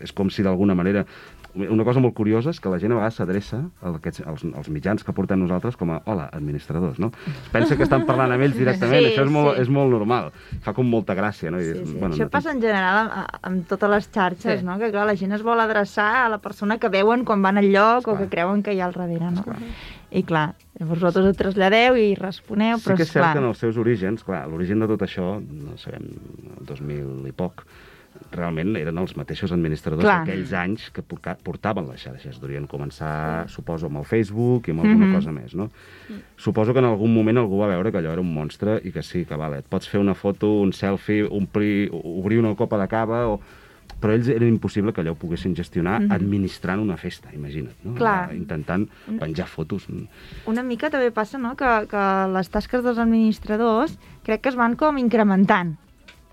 és 0.00 0.12
com 0.16 0.30
si 0.30 0.42
d'alguna 0.46 0.74
manera... 0.74 1.04
Una 1.52 1.82
cosa 1.82 1.98
molt 1.98 2.14
curiosa 2.14 2.52
és 2.54 2.60
que 2.62 2.70
la 2.70 2.76
gent 2.78 2.92
a 2.92 2.94
vegades 2.94 3.16
s'adreça 3.18 3.58
als, 3.82 4.44
als 4.54 4.68
mitjans 4.70 5.02
que 5.02 5.10
portem 5.12 5.40
nosaltres 5.42 5.74
com 5.76 5.90
a 5.90 5.96
hola, 6.06 6.28
administradors, 6.32 7.00
no? 7.02 7.08
Es 7.26 7.48
pensa 7.50 7.74
que 7.76 7.82
estan 7.82 8.04
parlant 8.06 8.30
amb 8.30 8.44
ells 8.46 8.54
directament, 8.54 9.02
Sí, 9.02 9.08
això 9.16 9.24
és 9.26 9.32
molt, 9.34 9.56
sí. 9.56 9.64
és 9.64 9.72
molt 9.74 9.90
normal. 9.90 10.30
Fa 10.62 10.72
com 10.78 10.86
molta 10.86 11.16
gràcia, 11.18 11.50
no? 11.50 11.58
I, 11.58 11.72
Sí, 11.72 11.82
sí. 11.90 11.96
Bueno, 11.98 12.14
Això 12.14 12.28
no- 12.28 12.30
passa 12.30 12.52
en 12.54 12.62
general 12.62 13.00
amb, 13.02 13.38
amb 13.50 13.66
totes 13.66 13.90
les 13.90 14.06
xarxes, 14.14 14.60
Sí. 14.60 14.64
no? 14.64 14.78
Que 14.78 14.92
clar, 14.94 15.04
la 15.10 15.16
gent 15.18 15.32
es 15.34 15.42
vol 15.42 15.58
adreçar 15.58 16.24
a 16.24 16.28
la 16.28 16.38
persona 16.38 16.78
que 16.78 16.88
veuen 16.88 17.24
quan 17.26 17.42
van 17.42 17.58
al 17.58 17.66
lloc 17.72 18.06
o 18.06 18.12
Esclar. 18.14 18.18
que 18.22 18.28
creuen 18.36 18.62
que 18.62 18.72
hi 18.72 18.78
ha 18.80 18.86
al 18.86 18.92
darrere, 18.94 19.26
no? 19.32 19.40
Esclar. 19.42 19.58
I 20.12 20.22
clar, 20.26 20.54
vosaltres 20.80 21.24
ho 21.28 21.32
traslladeu 21.38 21.94
i 21.96 22.14
responeu, 22.18 22.78
Sí 22.80 22.88
però 22.88 22.96
que 22.96 23.02
és 23.06 23.12
cert 23.12 23.22
esclar, 23.22 23.32
que 23.36 23.42
en 23.44 23.50
els 23.52 23.58
seus 23.62 23.76
orígens, 23.78 24.24
clar, 24.26 24.46
l'origen 24.50 24.80
de 24.82 24.88
tot 24.90 25.02
això, 25.06 25.36
no 25.40 25.76
sabem, 25.78 26.08
el 26.58 26.66
2000 26.66 27.28
i 27.30 27.32
poc, 27.32 27.62
realment 28.34 28.74
eren 28.76 28.98
els 28.98 29.14
mateixos 29.16 29.52
administradors 29.54 30.02
Clar. 30.02 30.24
d'aquells 30.26 30.50
anys 30.58 30.88
que 30.90 31.02
portaven 31.06 31.86
les 31.88 32.02
xarxes. 32.02 32.40
Durien 32.42 32.66
començar, 32.66 33.46
suposo, 33.48 33.86
amb 33.86 33.98
el 34.02 34.04
Facebook 34.04 34.66
i 34.68 34.72
amb 34.74 34.80
alguna 34.82 35.06
Mhm. 35.06 35.14
cosa 35.14 35.30
més, 35.32 35.54
no? 35.54 35.70
Suposo 36.36 36.72
que 36.72 36.80
en 36.80 36.86
algun 36.86 37.14
moment 37.14 37.38
algú 37.38 37.60
va 37.60 37.68
veure 37.68 37.92
que 37.92 37.98
allò 37.98 38.10
era 38.12 38.20
un 38.20 38.34
monstre 38.34 38.80
i 38.84 38.90
que 38.90 39.02
sí, 39.02 39.24
que 39.24 39.36
vale, 39.36 39.58
et 39.58 39.64
pots 39.68 39.88
fer 39.88 40.00
una 40.00 40.14
foto, 40.14 40.60
un 40.60 40.72
selfie, 40.72 41.22
omplir, 41.30 41.88
obrir 41.92 42.40
una 42.40 42.54
copa 42.56 42.76
de 42.78 42.88
cava 42.88 43.28
o 43.28 43.40
però 44.00 44.14
ells 44.16 44.30
era 44.32 44.48
impossible 44.48 44.94
que 44.94 45.02
allò 45.02 45.12
ho 45.14 45.18
poguessin 45.20 45.54
gestionar 45.56 45.98
administrant 46.16 46.80
una 46.82 46.96
festa, 47.00 47.32
imagina't, 47.36 47.76
no? 47.84 47.94
Clar. 47.98 48.32
Intentant 48.36 48.88
penjar 49.20 49.46
fotos. 49.50 49.86
una 50.46 50.64
mica 50.64 50.90
també 50.90 51.10
passa 51.10 51.38
no? 51.38 51.54
que, 51.56 51.68
que 51.90 52.06
les 52.32 52.48
tasques 52.48 52.82
dels 52.84 52.98
administradors 52.98 53.96
crec 54.24 54.42
que 54.42 54.52
es 54.52 54.58
van 54.58 54.76
com 54.80 54.98
incrementant. 54.98 55.76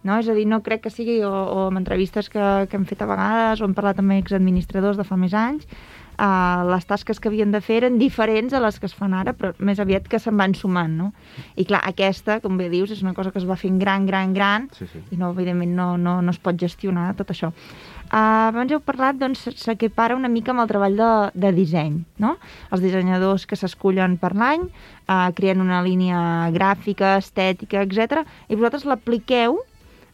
No? 0.07 0.19
És 0.21 0.29
a 0.29 0.35
dir, 0.37 0.45
no 0.47 0.61
crec 0.63 0.85
que 0.85 0.93
sigui, 0.93 1.19
o, 1.25 1.31
o 1.31 1.67
amb 1.67 1.81
entrevistes 1.81 2.29
que, 2.31 2.43
que 2.71 2.77
hem 2.79 2.85
fet 2.87 3.01
a 3.03 3.09
vegades, 3.09 3.61
o 3.61 3.67
hem 3.67 3.75
parlat 3.75 3.99
amb 3.99 4.15
exadministradors 4.15 4.99
de 4.99 5.03
fa 5.07 5.17
més 5.19 5.35
anys, 5.35 5.67
uh, 6.17 6.65
les 6.71 6.85
tasques 6.89 7.19
que 7.19 7.29
havien 7.29 7.51
de 7.53 7.61
fer 7.61 7.81
eren 7.81 7.97
diferents 8.01 8.53
a 8.53 8.61
les 8.63 8.79
que 8.79 8.87
es 8.89 8.95
fan 8.97 9.13
ara, 9.17 9.33
però 9.37 9.53
més 9.59 9.79
aviat 9.79 10.07
que 10.09 10.19
se'n 10.19 10.37
van 10.37 10.55
sumant, 10.57 10.93
no? 10.97 11.11
I 11.55 11.65
clar, 11.69 11.81
aquesta, 11.87 12.39
com 12.43 12.57
bé 12.57 12.69
dius, 12.73 12.91
és 12.91 13.03
una 13.05 13.13
cosa 13.17 13.31
que 13.31 13.39
es 13.41 13.47
va 13.49 13.57
fent 13.59 13.79
gran, 13.79 14.05
gran, 14.09 14.33
gran, 14.33 14.69
Sí, 14.77 14.87
sí. 14.91 15.03
i 15.11 15.19
no, 15.19 15.31
evidentment 15.31 15.75
no, 15.77 15.87
no, 15.97 16.21
no 16.21 16.33
es 16.33 16.41
pot 16.41 16.57
gestionar 16.59 17.13
tot 17.17 17.31
això. 17.33 17.53
Uh, 18.07 18.47
abans 18.49 18.71
heu 18.71 18.79
parlat, 18.79 19.17
doncs, 19.19 19.47
s'equipara 19.59 20.15
una 20.15 20.29
mica 20.31 20.53
amb 20.53 20.63
el 20.63 20.69
treball 20.69 20.95
de, 20.95 21.09
de 21.35 21.51
disseny, 21.55 21.97
no? 22.23 22.37
Els 22.71 22.83
dissenyadors 22.83 23.45
que 23.45 23.57
s'escullen 23.59 24.15
per 24.21 24.31
l'any 24.37 24.63
uh, 24.63 25.27
creen 25.35 25.59
una 25.61 25.81
línia 25.83 26.19
gràfica, 26.55 27.17
estètica, 27.19 27.83
etc. 27.83 28.23
i 28.47 28.55
vosaltres 28.55 28.87
l'apliqueu 28.87 29.59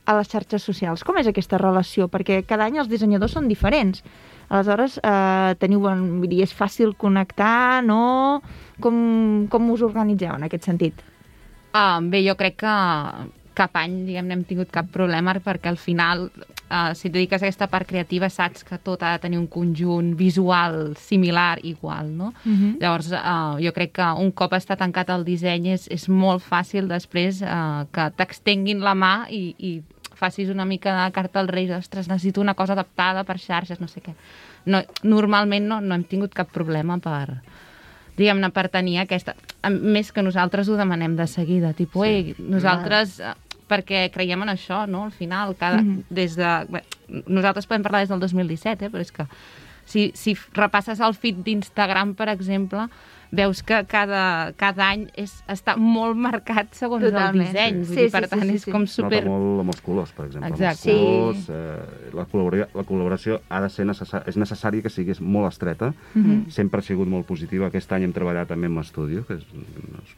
a 0.05 0.15
les 0.17 0.29
xarxes 0.29 0.63
socials. 0.63 1.03
Com 1.07 1.17
és 1.21 1.29
aquesta 1.29 1.59
relació? 1.61 2.09
Perquè 2.11 2.41
cada 2.47 2.67
any 2.67 2.79
els 2.81 2.89
dissenyadors 2.91 3.35
són 3.37 3.47
diferents. 3.47 4.03
Aleshores, 4.49 4.99
eh, 4.99 5.55
teniu, 5.59 5.79
bon, 5.83 6.03
vull 6.19 6.29
dir, 6.29 6.43
és 6.43 6.53
fàcil 6.53 6.93
connectar, 6.99 7.83
no? 7.85 8.41
Com, 8.83 9.47
com 9.49 9.71
us 9.71 9.81
organitzeu 9.85 10.35
en 10.35 10.49
aquest 10.49 10.67
sentit? 10.67 10.99
Uh, 11.73 11.97
bé, 12.05 12.21
jo 12.27 12.35
crec 12.37 12.59
que 12.61 12.73
cap 13.55 13.75
any, 13.79 14.03
diguem, 14.07 14.31
hem 14.33 14.43
tingut 14.49 14.71
cap 14.73 14.89
problema 14.91 15.33
perquè 15.39 15.69
al 15.71 15.77
final, 15.77 16.27
uh, 16.69 16.91
si 16.97 17.07
et 17.07 17.13
dediques 17.13 17.41
a 17.41 17.45
aquesta 17.47 17.67
part 17.71 17.87
creativa, 17.87 18.29
saps 18.29 18.63
que 18.67 18.77
tot 18.77 19.03
ha 19.03 19.13
de 19.15 19.21
tenir 19.23 19.39
un 19.39 19.47
conjunt 19.47 20.13
visual 20.19 20.95
similar, 20.97 21.59
igual, 21.63 22.11
no? 22.17 22.33
Mhm. 22.45 22.77
Llavors, 22.81 23.11
uh, 23.11 23.57
jo 23.63 23.73
crec 23.73 23.93
que 23.93 24.11
un 24.19 24.31
cop 24.31 24.53
està 24.53 24.77
tancat 24.77 25.09
el 25.09 25.23
disseny 25.25 25.67
és, 25.73 25.87
és 25.91 26.07
molt 26.09 26.43
fàcil 26.43 26.87
després 26.87 27.41
uh, 27.41 27.85
que 27.91 28.09
t'extenguin 28.17 28.81
la 28.81 28.93
mà 28.95 29.27
i, 29.29 29.55
i 29.57 29.73
facis 30.13 30.49
una 30.49 30.65
mica 30.65 30.93
de 31.05 31.11
carta 31.11 31.39
als 31.41 31.49
Reis, 31.49 31.71
ostres, 31.71 32.07
necessito 32.07 32.39
una 32.41 32.53
cosa 32.53 32.73
adaptada 32.73 33.23
per 33.23 33.39
xarxes, 33.39 33.79
no 33.81 33.87
sé 33.87 34.01
què. 34.01 34.13
No, 34.65 34.79
normalment 35.03 35.65
no, 35.67 35.81
no 35.81 35.95
hem 35.95 36.03
tingut 36.07 36.33
cap 36.33 36.47
problema 36.53 36.95
per, 37.03 37.41
diguem-ne, 38.17 38.49
per 38.53 38.69
tenir 38.69 38.99
aquesta... 39.01 39.33
Més 39.69 40.11
que 40.11 40.21
nosaltres 40.23 40.67
ho 40.69 40.75
demanem 40.79 41.15
de 41.15 41.25
seguida, 41.27 41.73
tipus, 41.73 42.05
Sí. 42.05 42.13
ei, 42.13 42.35
nosaltres... 42.39 43.19
eh, 43.19 43.33
perquè 43.73 44.05
creiem 44.13 44.45
en 44.45 44.53
això, 44.53 44.83
no? 44.87 45.05
Al 45.09 45.15
final, 45.17 45.55
cada, 45.57 45.81
Mhm. 45.81 46.03
des 46.13 46.37
de... 46.37 46.53
Bé, 46.69 46.83
nosaltres 47.27 47.65
podem 47.67 47.83
parlar 47.83 48.05
des 48.05 48.09
del 48.13 48.19
2017, 48.21 48.85
eh? 48.85 48.89
però 48.93 49.01
és 49.01 49.11
que 49.11 49.25
si, 49.85 50.11
si 50.15 50.37
repasses 50.55 51.01
el 51.03 51.13
feed 51.13 51.41
d'Instagram, 51.43 52.13
per 52.15 52.29
exemple, 52.31 52.85
veus 53.33 53.63
que 53.65 53.79
cada, 53.89 54.53
cada 54.55 54.85
any 54.93 55.07
és, 55.17 55.31
està 55.49 55.73
molt 55.75 56.15
marcat 56.15 56.69
segons 56.77 57.01
Totalment. 57.03 57.41
el 57.41 57.51
disseny. 57.51 57.79
Sí, 57.83 57.95
dir, 57.95 58.05
sí, 58.05 58.11
per 58.13 58.21
sí, 58.23 58.29
tant, 58.29 58.43
sí, 58.45 58.55
és 58.59 58.61
sí. 58.67 58.71
com 58.71 58.85
super... 58.87 59.23
Nota 59.25 59.31
molt 59.33 59.63
amb 59.63 59.73
els 59.73 59.81
colors, 59.81 60.11
per 60.13 60.25
exemple. 60.27 60.51
Exacte. 60.53 60.93
Amb 60.93 60.99
els 61.01 61.07
colors, 61.09 61.49
eh, 61.49 62.11
la, 62.13 62.25
col·labora 62.29 62.67
la 62.77 62.83
col·laboració 62.85 63.39
ha 63.49 63.61
de 63.65 63.69
ser 63.73 63.87
necessari, 63.89 64.29
és 64.29 64.37
necessari 64.37 64.83
que 64.85 64.89
sigués 64.93 65.19
molt 65.19 65.49
estreta, 65.49 65.93
Mhm. 66.13 66.51
sempre 66.53 66.79
ha 66.79 66.83
sigut 66.85 67.07
molt 67.09 67.25
positiva. 67.25 67.67
Aquest 67.73 67.91
any 67.91 68.03
hem 68.05 68.13
treballat 68.13 68.47
també 68.53 68.67
amb 68.69 68.77
l'estudi, 68.77 69.17
que 69.27 69.33
és, 69.41 69.43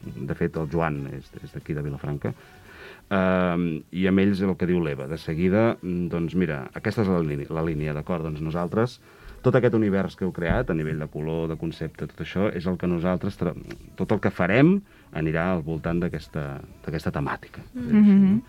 de 0.04 0.34
fet 0.34 0.54
el 0.60 0.68
Joan 0.70 1.06
és, 1.16 1.32
és 1.42 1.52
d'aquí 1.56 1.72
de 1.74 1.82
Vilafranca, 1.82 2.34
Uh, 3.06 3.84
I 3.94 4.08
amb 4.10 4.18
ells 4.18 4.40
el 4.42 4.56
que 4.58 4.66
diu 4.66 4.80
l'Eva, 4.82 5.06
de 5.06 5.18
seguida, 5.22 5.76
mm, 5.78 6.08
doncs 6.10 6.34
mira, 6.34 6.64
aquesta 6.74 7.04
és 7.04 7.10
la 7.12 7.20
línia, 7.22 7.46
la 7.54 7.62
línia 7.62 7.94
d'acord? 7.94 8.26
Doncs 8.26 8.42
nosaltres, 8.42 8.98
tot 9.46 9.54
aquest 9.54 9.76
univers 9.78 10.16
que 10.18 10.24
heu 10.26 10.32
creat, 10.34 10.70
a 10.70 10.74
nivell 10.74 10.98
de 10.98 11.06
color, 11.12 11.44
de 11.46 11.56
concepte, 11.60 12.08
tot 12.10 12.24
això, 12.24 12.48
és 12.50 12.66
el 12.66 12.78
que 12.80 12.88
nosaltres, 12.90 13.38
tot 13.38 14.12
el 14.12 14.22
que 14.24 14.32
farem 14.34 14.80
anirà 15.14 15.52
al 15.52 15.62
voltant 15.62 16.00
d'aquesta 16.02 17.12
temàtica. 17.14 17.62
Mhm. 17.74 18.40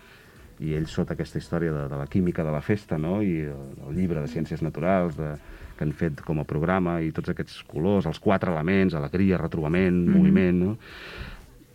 I 0.58 0.74
ells, 0.74 0.90
sota 0.90 1.14
aquesta 1.14 1.38
història 1.38 1.70
de, 1.70 1.86
de 1.86 1.96
la 2.00 2.08
química 2.10 2.42
de 2.42 2.50
la 2.50 2.60
festa, 2.60 2.98
no?, 2.98 3.20
i 3.22 3.44
el, 3.46 3.68
el 3.86 3.94
llibre 3.94 4.18
de 4.18 4.26
ciències 4.26 4.60
naturals, 4.60 5.14
de, 5.14 5.36
que 5.78 5.86
han 5.86 5.92
fet 5.94 6.18
com 6.26 6.42
a 6.42 6.44
programa, 6.44 6.98
i 6.98 7.12
tots 7.14 7.30
aquests 7.30 7.62
colors, 7.70 8.08
els 8.10 8.18
quatre 8.18 8.50
elements, 8.50 8.98
alegria, 8.98 9.38
retrobament, 9.38 10.02
moviment, 10.10 10.64
no?, 10.64 10.76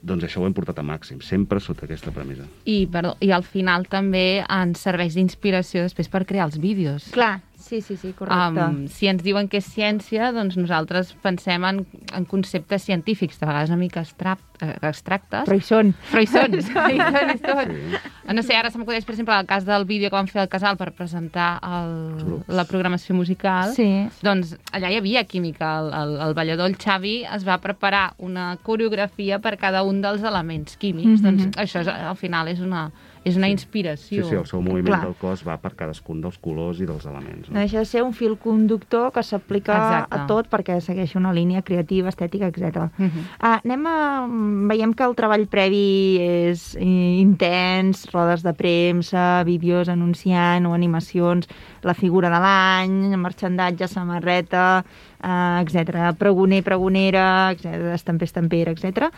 doncs 0.04 0.28
això 0.28 0.42
ho 0.42 0.48
hem 0.48 0.56
portat 0.56 0.82
a 0.82 0.86
màxim, 0.86 1.22
sempre 1.24 1.62
sota 1.64 1.88
aquesta 1.88 2.12
premissa. 2.12 2.46
I, 2.68 2.84
perdó, 2.92 3.16
I 3.24 3.32
al 3.32 3.46
final 3.48 3.88
també 3.90 4.44
ens 4.44 4.84
serveix 4.84 5.16
d'inspiració 5.16 5.86
després 5.88 6.12
per 6.12 6.26
crear 6.28 6.50
els 6.50 6.60
vídeos. 6.60 7.08
Clar, 7.16 7.38
sí, 7.64 7.80
sí, 7.82 7.96
sí, 7.98 8.12
correcte. 8.14 8.62
Um, 8.62 8.88
si 8.92 9.08
ens 9.08 9.24
diuen 9.24 9.48
que 9.50 9.60
és 9.62 9.68
ciència, 9.72 10.32
doncs 10.36 10.58
nosaltres 10.60 11.14
pensem 11.24 11.64
en, 11.66 11.84
en 12.14 12.26
conceptes 12.30 12.84
científics, 12.84 13.40
de 13.40 13.48
vegades 13.48 13.72
una 13.72 13.80
mica 13.80 14.04
eh, 14.04 14.74
abstractes, 14.82 15.48
Però 15.48 15.56
hi 15.58 15.64
són. 15.64 15.94
però 16.12 16.24
hi 16.24 16.30
són. 16.30 16.58
hi 16.60 16.66
són, 16.68 17.32
hi 17.34 17.40
són. 17.42 17.74
Sí. 17.74 18.02
No 18.34 18.44
sé, 18.44 18.56
ara 18.56 18.72
se 18.72 18.80
m'acudeix, 18.80 19.06
per 19.08 19.16
exemple, 19.16 19.38
el 19.40 19.48
cas 19.50 19.66
del 19.68 19.86
vídeo 19.90 20.10
que 20.12 20.16
vam 20.16 20.28
fer 20.32 20.44
al 20.44 20.52
Casal 20.52 20.78
per 20.80 20.92
presentar 20.96 21.58
el, 21.64 22.44
la 22.48 22.68
programació 22.70 23.16
musical. 23.16 23.74
Sí. 23.76 23.88
Doncs 24.24 24.56
allà 24.72 24.92
hi 24.92 25.00
havia 25.00 25.24
química. 25.28 25.74
El, 25.82 25.90
el, 26.02 26.14
el 26.28 26.38
ballador, 26.38 26.70
el 26.72 26.78
Xavi, 26.80 27.16
es 27.36 27.48
va 27.48 27.58
preparar 27.64 28.14
una 28.18 28.54
coreografia 28.64 29.40
per 29.44 29.58
cada 29.62 29.84
un 29.88 30.02
dels 30.04 30.24
elements 30.24 30.78
químics. 30.78 31.22
Mhm. 31.22 31.24
Doncs 31.24 31.64
això 31.66 31.84
és, 31.84 31.92
al 31.92 32.20
final 32.20 32.48
és 32.52 32.62
una, 32.64 32.90
és 33.24 33.38
una 33.38 33.48
Sí, 33.48 33.54
inspiració. 33.54 34.26
sí, 34.28 34.36
el 34.36 34.46
seu 34.46 34.62
moviment 34.62 34.88
Clar. 34.96 35.02
del 35.06 35.16
cos 35.16 35.44
va 35.48 35.58
per 35.58 35.74
cadascun 35.76 36.20
dels 36.22 36.38
colors 36.38 36.80
i 36.82 36.86
dels 36.86 37.06
elements. 37.06 37.50
No 37.50 37.60
deixa 37.60 37.80
de 37.80 37.86
ser 37.86 38.04
un 38.04 38.14
fil 38.14 38.38
conductor 38.38 39.12
que 39.14 39.24
s'aplica 39.24 40.06
a 40.10 40.26
tot 40.28 40.50
perquè 40.50 40.80
segueix 40.82 41.16
una 41.16 41.32
línia 41.34 41.62
creativa, 41.62 42.10
estètica, 42.10 42.48
etc. 42.48 42.90
Mhm. 42.98 43.28
Ah, 43.40 43.62
anem 43.64 43.86
a... 43.88 44.28
Veiem 44.74 44.94
que 44.94 45.04
el 45.04 45.16
treball 45.16 45.48
previ 45.48 46.18
és 46.20 46.76
intens, 46.80 48.06
rodes 48.12 48.44
de 48.44 48.54
premsa, 48.54 49.44
vídeos 49.46 49.90
anunciant 49.90 50.66
o 50.66 50.74
animacions, 50.74 51.48
la 51.84 51.94
figura 51.94 52.30
de 52.30 52.40
l'any, 52.44 53.16
marxandatge, 53.18 53.88
samarreta, 53.88 54.84
eh, 55.24 55.64
etc. 55.64 56.12
Pregoner, 56.20 56.62
pregonera, 56.64 57.26
etc. 57.56 57.94
estamper, 57.96 58.30
estampera, 58.30 58.76
etc. 58.76 59.10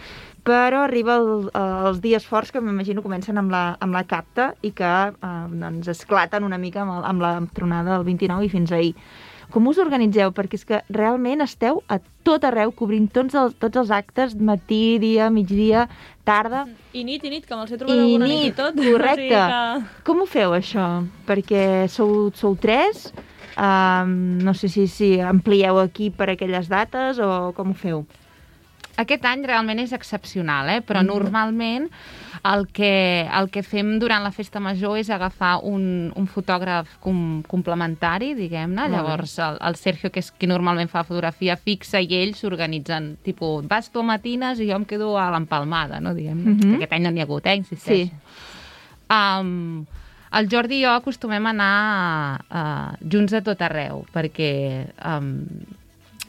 Però 0.45 0.85
arriba 0.85 1.17
el, 1.17 1.49
els 1.57 2.01
dies 2.03 2.25
forts 2.29 2.53
que 2.53 2.61
m'imagino 2.61 3.03
comencen 3.05 3.41
amb 3.41 3.53
la, 3.53 3.65
amb 3.81 3.97
la 3.97 4.05
capta 4.07 4.53
i 4.61 4.71
que 4.77 4.95
eh, 5.11 5.37
doncs 5.51 5.89
esclaten 5.95 6.45
una 6.47 6.61
mica 6.61 6.85
amb, 6.85 6.99
el, 6.99 7.07
amb 7.13 7.25
la 7.25 7.37
tronada 7.53 7.97
del 7.97 8.05
29 8.07 8.45
i 8.45 8.53
fins 8.53 8.75
ahir. 8.75 8.93
Com 9.53 9.67
us 9.69 9.77
organitzeu? 9.79 10.31
Perquè 10.35 10.57
és 10.57 10.65
que 10.67 10.81
realment 10.91 11.43
esteu 11.45 11.81
a 11.91 11.99
tot 12.25 12.43
arreu, 12.47 12.71
cobrint 12.75 13.05
tots 13.13 13.37
els, 13.37 13.53
tots 13.61 13.77
els 13.79 13.91
actes, 13.93 14.33
matí, 14.35 14.97
dia, 15.01 15.29
migdia, 15.31 15.85
tarda... 16.27 16.65
I 16.97 17.05
nit, 17.07 17.23
i 17.23 17.31
nit, 17.31 17.45
que 17.45 17.55
me'ls 17.55 17.71
he 17.71 17.79
trobat 17.79 17.95
I 17.95 18.01
alguna 18.07 18.29
nit 18.31 18.41
i 18.41 18.49
nit, 18.49 18.57
tot. 18.57 18.81
correcte. 18.89 19.21
O 19.21 19.21
sigui 19.21 19.85
que... 19.85 20.03
Com 20.09 20.23
ho 20.23 20.27
feu, 20.29 20.57
això? 20.57 20.89
Perquè 21.29 21.63
sou, 21.93 22.31
sou 22.35 22.57
tres, 22.59 23.07
um, 23.57 24.37
no 24.43 24.53
sé 24.53 24.69
si, 24.69 24.87
si 24.87 25.15
amplieu 25.19 25.79
aquí 25.79 26.11
per 26.11 26.31
aquelles 26.33 26.69
dates 26.71 27.19
o 27.19 27.51
com 27.55 27.71
ho 27.73 27.77
feu? 27.77 28.05
Aquest 28.95 29.25
any 29.27 29.43
realment 29.43 29.81
és 29.83 29.91
excepcional, 29.91 30.69
eh? 30.71 30.79
Mm. 30.79 30.85
però 30.87 31.01
normalment 31.03 31.89
el 32.45 32.67
que, 32.71 33.25
el 33.27 33.49
que 33.51 33.63
fem 33.65 33.95
durant 33.99 34.23
la 34.23 34.31
festa 34.31 34.61
major 34.63 34.99
és 34.99 35.09
agafar 35.11 35.57
un, 35.67 36.13
un 36.15 36.27
fotògraf 36.31 36.93
com, 37.03 37.41
complementari, 37.49 38.33
diguem-ne. 38.37 38.87
Llavors 38.93 39.35
el, 39.43 39.59
el 39.67 39.75
Sergio, 39.81 40.11
que 40.13 40.23
és 40.23 40.29
qui 40.31 40.47
normalment 40.47 40.91
fa 40.91 41.03
fotografia 41.07 41.57
fixa, 41.57 41.99
i 41.99 42.21
ell 42.21 42.35
s'organitzen, 42.37 43.15
tipus, 43.25 43.65
vas 43.67 43.89
tu 43.91 44.03
a 44.03 44.07
matines 44.13 44.61
i 44.61 44.69
jo 44.69 44.79
em 44.79 44.87
quedo 44.87 45.15
a 45.19 45.27
l'empalmada, 45.33 45.99
no? 45.99 46.15
Diguem-ne. 46.15 46.55
Mhm. 46.55 46.77
que 46.77 46.85
Aquest 46.85 46.95
any 46.95 47.03
no 47.03 47.11
n'hi 47.11 47.25
ha 47.25 47.27
hagut, 47.27 47.51
eh? 47.51 47.57
Insisteixo. 47.59 48.13
Sí. 48.13 48.45
Um, 49.11 49.85
el 50.35 50.49
Jordi 50.51 50.81
i 50.81 50.83
jo 50.83 50.91
acostumem 50.91 51.45
a 51.47 51.53
anar 51.55 52.45
uh, 52.49 52.97
junts 53.11 53.33
a 53.33 53.41
tot 53.45 53.61
arreu, 53.63 54.03
perquè 54.13 54.51
um, 55.07 55.29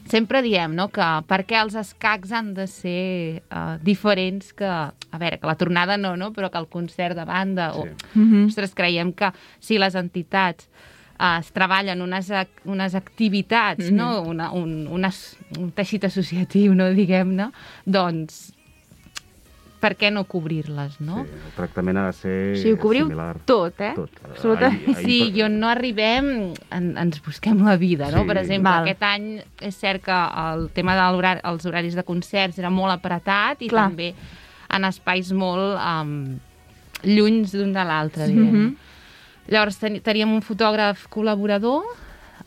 sempre 0.07 0.43
diem 0.45 0.75
no, 0.79 0.87
que 0.95 1.07
per 1.27 1.41
què 1.49 1.59
els 1.59 1.75
escacs 1.75 2.31
han 2.31 2.53
de 2.55 2.69
ser 2.71 3.43
uh, 3.51 3.75
diferents 3.83 4.53
que, 4.55 4.67
a 4.71 5.19
veure, 5.19 5.41
que 5.43 5.49
la 5.51 5.57
tornada 5.59 5.97
no, 5.99 6.15
no 6.17 6.31
però 6.37 6.51
que 6.55 6.59
el 6.63 6.69
concert 6.71 7.19
de 7.19 7.25
banda, 7.27 7.73
o, 7.75 7.87
Sí. 7.87 8.21
Mm 8.21 8.45
ostres, 8.47 8.75
creiem 8.79 9.11
que 9.13 9.33
si 9.61 9.79
les 9.83 9.95
entitats 9.99 10.69
eh, 11.19 11.39
es 11.41 11.51
treballen 11.53 12.03
unes, 12.05 12.31
ac 12.31 12.49
unes 12.69 12.95
activitats, 12.95 13.91
Mhm. 13.91 13.97
no? 13.97 14.23
Una, 14.23 14.51
un, 14.53 14.87
unes, 14.87 15.37
un 15.59 15.71
teixit 15.73 16.05
associatiu, 16.05 16.75
no? 16.75 16.91
diguem-ne, 16.95 17.51
doncs 17.85 18.53
per 19.87 19.95
què 19.97 20.11
no 20.11 20.25
cobrir-les, 20.27 20.97
no? 21.01 21.23
Sí, 21.23 21.31
el 21.47 21.53
tractament 21.55 21.99
ha 22.03 22.07
de 22.09 22.15
ser 22.19 22.37
Sí, 22.59 22.73
ho 22.75 22.79
cobriu 22.83 23.07
similar. 23.07 23.37
tot, 23.47 23.81
eh? 23.81 23.93
Tot. 23.95 24.11
Absolutament. 24.33 24.83
Ahir- 24.89 24.97
ahir 24.97 25.07
Sí, 25.07 25.19
per- 25.31 25.37
i 25.39 25.43
on 25.47 25.61
no 25.63 25.69
arribem 25.71 26.31
en, 26.75 26.89
ens 26.99 27.21
busquem 27.25 27.63
la 27.65 27.77
vida, 27.77 28.11
no? 28.11 28.23
Sí. 28.25 28.27
Per 28.33 28.39
exemple, 28.43 28.71
Val. 28.71 28.83
aquest 28.89 29.03
any 29.03 29.29
és 29.61 29.75
cert 29.79 30.03
que 30.03 30.17
el 30.43 30.69
tema 30.75 30.97
dels 30.99 31.17
horari, 31.21 31.41
els 31.45 31.65
horaris 31.71 31.95
de 31.95 32.03
concerts 32.03 32.59
era 32.59 32.71
molt 32.71 32.93
apretat 32.99 33.63
i 33.63 33.69
Clar. 33.71 33.89
també 33.91 34.15
en 34.69 34.85
espais 34.85 35.31
molt 35.33 35.79
um, 35.79 36.39
llunys 37.05 37.53
d'un 37.53 37.73
de 37.73 37.85
l'altre, 37.85 38.27
diguem. 38.27 38.51
Mhm. 38.51 38.77
Llavors 39.49 39.77
ten 39.79 40.01
teníem 40.03 40.33
un 40.35 40.43
fotògraf 40.43 41.07
col·laborador 41.09 41.85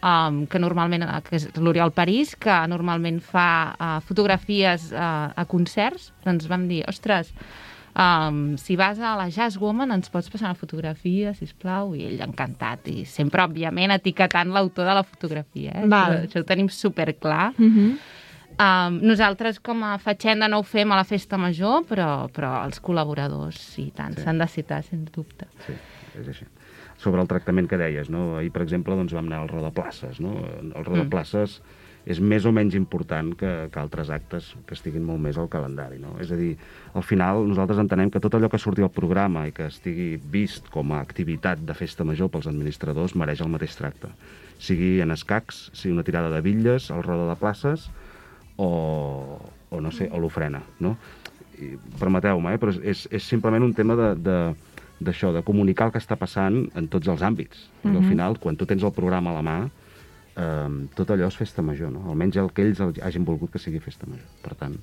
um, 0.04 0.46
que 0.48 0.60
normalment, 0.60 1.04
eh, 1.04 1.22
que 1.26 1.36
és 1.40 1.48
l'Oriol 1.58 1.92
París, 1.96 2.36
que 2.40 2.56
normalment 2.72 3.20
fa 3.24 3.50
uh, 3.76 3.88
fotografies 4.06 4.92
uh, 4.94 5.32
a 5.36 5.46
concerts. 5.50 6.12
Doncs 6.26 6.48
vam 6.52 6.68
dir, 6.70 6.84
ostres, 6.88 7.34
um, 7.96 8.56
si 8.58 8.76
vas 8.80 9.00
a 9.00 9.16
la 9.20 9.30
Jazz 9.30 9.58
Woman 9.60 9.92
ens 9.92 10.10
pots 10.10 10.30
passar 10.30 10.52
una 10.52 10.60
fotografia, 10.60 11.34
si 11.36 11.50
plau 11.60 11.96
i 11.98 12.06
ell 12.08 12.22
encantat. 12.26 12.88
I 12.88 13.04
sempre, 13.06 13.44
òbviament, 13.44 13.92
etiquetant 13.98 14.54
l'autor 14.56 14.88
de 14.88 14.96
la 15.02 15.04
fotografia. 15.04 15.76
Eh? 15.76 15.88
Val. 15.88 16.20
Això, 16.22 16.30
això 16.30 16.44
ho 16.44 16.48
tenim 16.48 16.70
superclar. 16.70 17.54
Mhm. 17.58 18.00
Um, 18.60 18.98
nosaltres 19.08 19.60
com 19.64 19.84
a 19.88 19.94
fatxenda 20.04 20.50
no 20.52 20.58
ho 20.60 20.64
fem 20.68 20.92
a 20.92 20.98
la 20.98 21.06
festa 21.08 21.38
major, 21.40 21.86
però, 21.88 22.28
però 22.28 22.58
els 22.66 22.82
col·laboradors, 22.84 23.56
sí, 23.56 23.86
tant, 23.96 24.18
Sí. 24.18 24.24
s'han 24.26 24.38
de 24.42 24.48
citar, 24.52 24.82
sens 24.84 25.12
dubte. 25.16 25.46
Sí, 25.66 25.74
és 26.20 26.28
així. 26.28 26.46
Sobre 27.00 27.22
el 27.24 27.30
tractament 27.32 27.70
que 27.72 27.80
deies, 27.80 28.10
no? 28.12 28.38
ahir, 28.38 28.52
per 28.52 28.66
exemple, 28.66 28.96
doncs, 28.98 29.14
vam 29.16 29.30
anar 29.30 29.44
al 29.44 29.52
rodaplaces. 29.52 30.20
No? 30.20 30.34
El 30.60 30.84
rodaplaces 30.84 31.60
mm. 31.62 31.78
és 32.12 32.20
més 32.20 32.44
o 32.44 32.52
menys 32.56 32.76
important 32.76 33.32
que, 33.40 33.52
que 33.72 33.80
altres 33.80 34.12
actes 34.12 34.50
que 34.68 34.76
estiguin 34.76 35.06
molt 35.08 35.24
més 35.24 35.40
al 35.40 35.48
calendari. 35.52 36.02
No? 36.02 36.18
És 36.20 36.34
a 36.36 36.40
dir, 36.40 36.52
al 36.92 37.06
final 37.08 37.46
nosaltres 37.48 37.80
entenem 37.80 38.12
que 38.12 38.20
tot 38.24 38.36
allò 38.36 38.52
que 38.52 38.60
surti 38.60 38.84
al 38.84 38.92
programa 38.92 39.46
i 39.48 39.56
que 39.56 39.70
estigui 39.72 40.12
vist 40.34 40.68
com 40.74 40.92
a 40.92 41.00
activitat 41.00 41.64
de 41.64 41.78
festa 41.78 42.04
major 42.04 42.32
pels 42.34 42.52
administradors 42.52 43.16
mereix 43.16 43.46
el 43.46 43.54
mateix 43.54 43.80
tracte. 43.80 44.12
Sigui 44.60 44.98
en 45.00 45.16
escacs, 45.16 45.70
sigui 45.72 45.96
una 45.96 46.04
tirada 46.04 46.34
de 46.34 46.44
bitlles, 46.44 46.92
el 46.92 47.06
roda 47.06 47.30
de 47.32 47.40
places 47.40 47.88
o, 48.60 49.40
o 49.70 49.80
no 49.82 49.92
sé, 49.96 50.10
o 50.12 50.20
l'ofrena, 50.20 50.62
no? 50.84 50.98
Permeteu-me, 52.00 52.56
eh, 52.56 52.60
però 52.60 52.74
és, 52.84 53.06
és 53.12 53.24
simplement 53.24 53.64
un 53.64 53.74
tema 53.76 53.96
de, 54.00 54.10
de, 54.24 54.38
d'això, 55.00 55.34
de 55.34 55.42
comunicar 55.44 55.88
el 55.88 55.92
que 55.92 56.00
està 56.00 56.16
passant 56.20 56.70
en 56.76 56.88
tots 56.88 57.08
els 57.08 57.22
àmbits. 57.22 57.70
Perquè 57.84 57.96
al 57.96 58.02
Mhm. 58.02 58.10
final, 58.10 58.40
quan 58.40 58.56
tu 58.58 58.66
tens 58.66 58.84
el 58.84 58.92
programa 58.92 59.32
a 59.32 59.42
la 59.42 59.42
mà, 59.42 59.70
eh, 60.36 60.88
tot 60.96 61.10
allò 61.10 61.28
és 61.28 61.36
festa 61.36 61.62
major, 61.62 61.92
no? 61.92 62.10
Almenys 62.10 62.36
el 62.38 62.52
que 62.52 62.62
ells 62.64 62.80
hagin 63.02 63.26
volgut 63.26 63.52
que 63.52 63.60
sigui 63.60 63.80
festa 63.80 64.06
major. 64.08 64.26
Per 64.42 64.56
tant, 64.56 64.76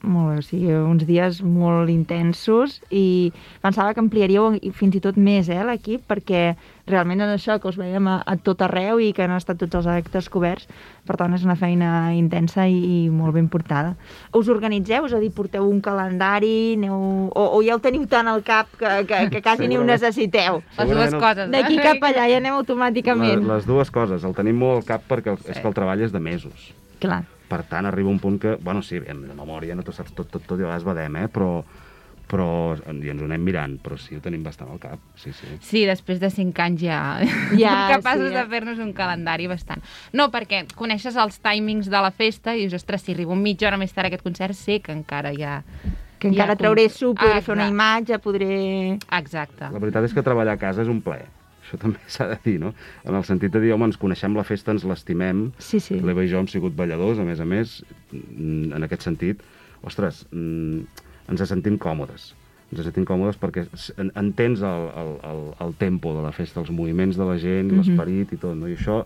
Molt 0.00 0.30
bé, 0.30 0.36
o 0.40 0.42
sigui, 0.42 0.72
uns 0.72 1.02
dies 1.04 1.42
molt 1.44 1.90
intensos 1.92 2.78
i 2.88 3.32
pensava 3.60 3.92
que 3.92 4.00
ampliaríeu 4.00 4.54
fins 4.72 4.94
i 4.96 5.00
tot 5.04 5.18
més 5.20 5.50
eh, 5.52 5.58
l'equip 5.60 6.06
perquè 6.08 6.54
realment 6.88 7.20
és 7.26 7.34
això 7.34 7.58
que 7.60 7.68
us 7.68 7.76
veiem 7.76 8.06
a, 8.08 8.14
a 8.24 8.38
tot 8.40 8.62
arreu 8.64 8.96
i 9.04 9.10
que 9.12 9.26
han 9.26 9.34
estat 9.36 9.58
tots 9.60 9.76
els 9.76 9.88
actes 9.92 10.30
coberts 10.32 10.70
per 11.04 11.18
tant 11.20 11.34
és 11.36 11.44
una 11.44 11.56
feina 11.58 12.14
intensa 12.16 12.64
i, 12.64 12.78
i 12.80 13.00
molt 13.12 13.36
ben 13.36 13.50
portada. 13.52 13.92
Us 14.36 14.48
organitzeu? 14.48 15.04
És 15.04 15.16
a 15.16 15.20
dir, 15.20 15.28
porteu 15.36 15.68
un 15.68 15.82
calendari 15.84 16.78
aneu... 16.78 17.28
o, 17.28 17.44
o 17.58 17.60
ja 17.66 17.76
ho 17.76 17.82
teniu 17.84 18.06
tant 18.08 18.30
al 18.30 18.40
cap 18.46 18.72
que, 18.80 18.94
que, 19.10 19.18
que 19.34 19.42
quasi 19.44 19.68
ni 19.68 19.76
ho 19.76 19.84
necessiteu? 19.84 20.62
Les 20.78 20.94
dues 20.94 21.18
coses. 21.18 21.50
D'aquí 21.52 21.76
eh? 21.76 21.84
cap 21.84 22.08
allà 22.08 22.24
ja 22.30 22.40
anem 22.40 22.56
automàticament. 22.56 23.44
la, 23.44 23.58
les 23.60 23.68
dues 23.68 23.92
coses, 23.92 24.24
el 24.24 24.32
tenim 24.38 24.56
molt 24.64 24.80
al 24.80 24.88
cap 24.94 25.04
perquè 25.12 25.34
el, 25.34 25.44
és 25.44 25.60
que 25.60 25.68
el 25.68 25.76
treball 25.76 26.08
és 26.08 26.16
de 26.16 26.24
mesos. 26.24 26.70
Clar. 27.04 27.20
Per 27.50 27.62
tant, 27.66 27.88
arriba 27.90 28.08
un 28.12 28.20
punt 28.22 28.38
que, 28.38 28.54
bueno, 28.62 28.80
sí, 28.86 29.00
en 29.02 29.24
de 29.26 29.34
memòria 29.34 29.74
no 29.74 29.82
t'ho 29.82 29.92
saps 29.96 30.14
tot, 30.14 30.28
tot, 30.30 30.44
tot, 30.46 30.58
i 30.60 30.62
a 30.62 30.68
vegades 30.68 30.84
badem, 30.86 31.16
eh? 31.18 31.28
però, 31.34 31.48
però 32.30 32.44
i 32.78 33.10
ens 33.10 33.22
ho 33.22 33.26
anem 33.26 33.42
mirant, 33.42 33.72
però 33.82 33.96
sí, 33.98 34.14
ho 34.14 34.20
tenim 34.22 34.44
bastant 34.46 34.70
al 34.70 34.78
cap, 34.78 35.00
sí, 35.18 35.32
sí. 35.34 35.48
Sí, 35.66 35.80
després 35.88 36.20
de 36.22 36.30
cinc 36.30 36.60
anys 36.62 36.84
ja, 36.84 37.00
Ja, 37.58 37.72
som 37.88 37.96
capaços 37.96 38.28
sí, 38.28 38.34
de 38.36 38.44
eh? 38.44 38.46
fer-nos 38.52 38.78
un 38.78 38.92
calendari 38.94 39.48
bastant. 39.50 39.82
No, 40.14 40.28
perquè 40.30 40.62
coneixes 40.78 41.18
els 41.18 41.40
timings 41.42 41.90
de 41.90 42.04
la 42.06 42.12
festa 42.14 42.54
i 42.54 42.62
dius, 42.68 42.78
ostres, 42.78 43.02
si 43.02 43.16
arribo 43.18 43.34
mitja 43.34 43.66
hora 43.66 43.80
més 43.82 43.90
tard 43.96 44.06
a 44.06 44.12
aquest 44.14 44.22
concert, 44.22 44.54
sé 44.54 44.78
que 44.84 44.94
encara 44.94 45.34
hi 45.34 45.42
ha... 45.42 45.58
Que 46.20 46.28
encara 46.28 46.52
com- 46.54 46.60
trauré 46.62 46.86
suc, 46.92 47.16
podré 47.18 47.40
fer 47.42 47.54
una 47.56 47.66
imatge, 47.72 48.18
podré... 48.22 48.94
Exacte. 49.18 49.70
La 49.72 49.80
veritat 49.82 50.04
és 50.06 50.14
que 50.14 50.22
treballar 50.22 50.54
a 50.54 50.60
casa 50.60 50.84
és 50.84 50.88
un 50.92 51.00
plaer. 51.02 51.26
Això 51.70 51.78
també 51.78 52.00
s'ha 52.10 52.26
de 52.26 52.38
dir, 52.42 52.56
no? 52.58 52.72
En 53.06 53.14
el 53.14 53.22
sentit 53.24 53.52
de 53.54 53.60
dir, 53.62 53.70
home, 53.72 53.86
ens 53.86 53.96
coneixem 54.00 54.34
la 54.34 54.42
festa, 54.42 54.72
ens 54.74 54.82
l'estimem. 54.84 55.52
Sí, 55.62 55.78
sí. 55.78 56.00
L'Eva 56.02 56.24
i 56.26 56.28
jo 56.32 56.40
hem 56.42 56.48
sigut 56.50 56.74
balladors, 56.74 57.20
a 57.22 57.26
més 57.28 57.38
a 57.38 57.46
més, 57.46 57.76
mm, 58.10 58.72
en 58.74 58.82
aquest 58.88 59.06
sentit. 59.06 59.40
Ostres, 59.86 60.24
mm, 60.34 60.80
ens 61.30 61.46
sentim 61.48 61.78
còmodes. 61.78 62.32
Ens 62.74 62.82
sentim 62.86 63.06
còmodes 63.06 63.38
perquè 63.38 63.64
entens 64.18 64.60
el, 64.66 64.88
el, 64.98 65.12
el, 65.30 65.40
el 65.62 65.72
tempo 65.78 66.12
de 66.18 66.22
la 66.26 66.32
festa, 66.34 66.58
els 66.60 66.70
moviments 66.74 67.16
de 67.16 67.24
la 67.26 67.38
gent, 67.38 67.70
Mhm. 67.70 67.78
l'esperit 67.78 68.32
i 68.34 68.36
tot, 68.36 68.56
no? 68.58 68.66
I 68.68 68.74
això, 68.76 69.04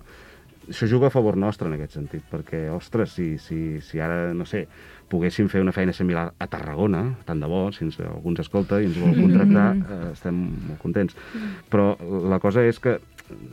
això 0.69 0.89
juga 0.91 1.09
a 1.09 1.15
favor 1.15 1.37
nostre 1.37 1.69
en 1.69 1.77
aquest 1.77 1.97
sentit, 1.99 2.25
perquè, 2.31 2.67
ostres, 2.75 3.15
si, 3.17 3.35
si, 3.39 3.81
si 3.85 4.01
ara, 4.01 4.33
no 4.37 4.47
sé, 4.49 4.65
poguéssim 5.11 5.49
fer 5.53 5.63
una 5.63 5.75
feina 5.77 5.93
similar 5.93 6.31
a 6.39 6.49
Tarragona, 6.51 7.05
tant 7.29 7.43
de 7.43 7.51
bo, 7.51 7.67
si 7.73 7.85
ens, 7.87 7.99
algú 8.01 8.33
ens 8.33 8.45
escolta 8.45 8.81
i 8.81 8.89
ens 8.89 8.99
vol 9.01 9.15
contractar, 9.19 9.67
eh, 9.77 10.01
estem 10.13 10.41
molt 10.71 10.81
contents. 10.83 11.17
Però 11.73 11.93
la 12.31 12.41
cosa 12.43 12.65
és 12.65 12.81
que 12.81 12.99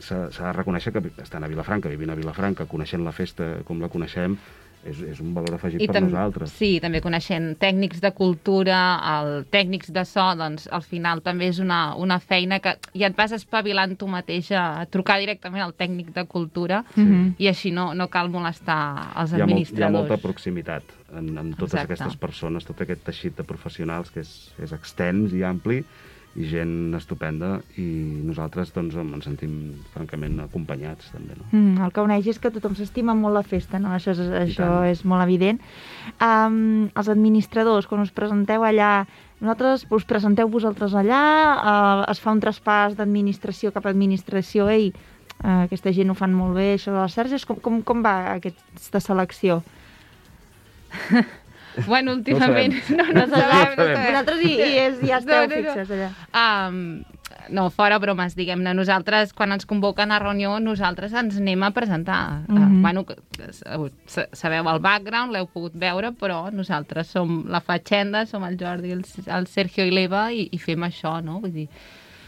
s'ha 0.00 0.26
s'ha 0.32 0.48
de 0.50 0.56
reconèixer 0.58 0.92
que 0.92 1.04
estan 1.22 1.44
a 1.44 1.50
Vilafranca, 1.52 1.92
vivint 1.92 2.12
a 2.12 2.18
Vilafranca, 2.18 2.68
coneixent 2.68 3.04
la 3.04 3.14
festa 3.16 3.54
com 3.68 3.80
la 3.80 3.92
coneixem, 3.92 4.36
és, 4.84 4.98
és 5.12 5.20
un 5.22 5.32
valor 5.34 5.54
afegit 5.54 5.82
per 5.86 5.94
tam- 5.94 6.08
nosaltres. 6.08 6.50
Sí, 6.50 6.80
també 6.82 7.00
coneixent 7.00 7.52
tècnics 7.60 8.00
de 8.02 8.10
cultura, 8.12 8.78
el 9.20 9.44
tècnics 9.52 9.92
de 9.94 10.04
so, 10.04 10.24
doncs 10.38 10.68
al 10.72 10.82
final 10.82 11.22
també 11.22 11.48
és 11.52 11.58
una, 11.62 11.94
una 11.96 12.18
feina 12.18 12.58
que 12.60 12.76
ja 12.94 13.06
et 13.06 13.16
vas 13.16 13.32
espavilant 13.32 13.96
tu 13.96 14.08
mateix 14.10 14.50
a 14.52 14.84
trucar 14.90 15.18
directament 15.22 15.62
al 15.62 15.74
tècnic 15.74 16.12
de 16.14 16.24
cultura 16.26 16.84
Mhm. 16.96 17.34
i 17.38 17.46
així 17.48 17.70
no, 17.70 17.92
no 17.94 18.08
cal 18.08 18.28
molestar 18.30 19.12
els 19.16 19.32
Hi 19.32 19.36
ha, 19.36 19.38
molt, 19.38 19.38
hi 19.38 19.40
ha 19.40 19.44
administradors. 19.44 19.92
molta 20.08 20.16
proximitat 20.22 20.82
en, 21.12 21.38
amb 21.38 21.54
totes 21.56 21.74
Exacte. 21.74 21.92
aquestes 21.92 22.16
persones, 22.16 22.64
tot 22.64 22.80
aquest 22.80 23.04
teixit 23.04 23.36
de 23.36 23.44
professionals 23.44 24.10
que 24.10 24.20
és, 24.20 24.52
és 24.58 24.72
extens 24.72 25.32
i 25.32 25.42
ampli 25.44 25.84
i 26.32 26.46
gent 26.48 26.94
estupenda 26.96 27.58
i 27.76 27.84
nosaltres 28.24 28.70
doncs 28.72 28.96
ens 28.96 29.26
sentim 29.26 29.56
francament 29.92 30.38
acompanyats 30.46 31.10
també, 31.12 31.36
no? 31.36 31.44
Mm, 31.50 31.82
el 31.84 31.92
que 31.92 32.04
uneix 32.04 32.30
és 32.32 32.40
que 32.40 32.52
tothom 32.54 32.76
s'estima 32.78 33.14
molt 33.18 33.36
la 33.36 33.44
festa, 33.44 33.80
no? 33.82 33.92
Això, 33.92 34.14
és, 34.16 34.20
això 34.40 34.70
és 34.88 35.04
molt 35.04 35.24
evident. 35.26 35.60
Um, 36.24 36.88
els 36.96 37.10
administradors, 37.12 37.88
quan 37.90 38.00
us 38.04 38.14
presenteu 38.16 38.64
allà, 38.64 39.04
nosaltres 39.44 39.84
us 39.92 40.08
presenteu 40.08 40.48
vosaltres 40.48 40.96
allà, 40.96 41.22
uh, 41.58 42.06
es 42.08 42.22
fa 42.22 42.32
un 42.32 42.40
traspàs 42.40 42.96
d'administració 42.96 43.74
cap 43.76 43.84
a 43.84 43.92
administració, 43.92 44.70
ei, 44.72 44.92
uh, 45.42 45.66
aquesta 45.66 45.92
gent 45.92 46.14
ho 46.14 46.16
fan 46.16 46.32
molt 46.32 46.56
bé, 46.56 46.72
això 46.78 46.96
de 46.96 47.00
les 47.02 47.18
xarxes, 47.18 47.44
com, 47.44 47.60
com, 47.60 47.82
com 47.84 48.00
va 48.04 48.16
aquesta 48.38 49.04
selecció? 49.04 49.60
Bueno, 51.86 52.12
últimament... 52.12 52.74
No 52.90 53.02
No, 53.02 53.12
no, 53.12 53.26
No 53.26 53.26
sabem, 53.26 53.48
no 53.48 53.76
sabem. 53.76 53.76
sabem. 53.76 54.06
Vosaltres 54.06 54.44
hi, 54.44 54.52
hi, 54.52 54.78
és, 54.78 55.00
ja 55.08 55.18
esteu 55.18 55.34
No, 55.34 55.46
no, 55.46 55.56
no. 55.56 55.74
fixes 55.74 55.90
allà. 55.96 56.10
Um, 56.42 56.78
no, 57.50 57.68
fora 57.74 57.98
bromes, 57.98 58.36
diguem-ne. 58.38 58.74
Nosaltres, 58.76 59.32
quan 59.36 59.52
ens 59.56 59.66
convoquen 59.68 60.12
a 60.12 60.18
reunió, 60.22 60.58
nosaltres 60.62 61.14
ens 61.18 61.38
anem 61.40 61.62
a 61.62 61.70
presentar. 61.74 62.42
Mm. 62.46 62.56
-hmm. 62.56 62.76
uh, 62.76 62.82
bueno, 62.82 63.04
sabeu 64.32 64.68
el 64.68 64.80
background, 64.80 65.32
l'heu 65.32 65.46
pogut 65.46 65.72
veure, 65.74 66.12
però 66.12 66.50
nosaltres 66.52 67.08
som 67.08 67.44
la 67.48 67.60
Fatxenda, 67.60 68.26
som 68.26 68.44
el 68.44 68.56
Jordi, 68.58 68.92
el, 68.92 69.04
el 69.26 69.46
Sergio 69.46 69.84
i 69.84 69.90
l'Eva 69.90 70.30
i, 70.32 70.48
i 70.52 70.58
fem 70.58 70.82
això, 70.82 71.22
no? 71.22 71.40
Vull 71.40 71.52
dir, 71.52 71.68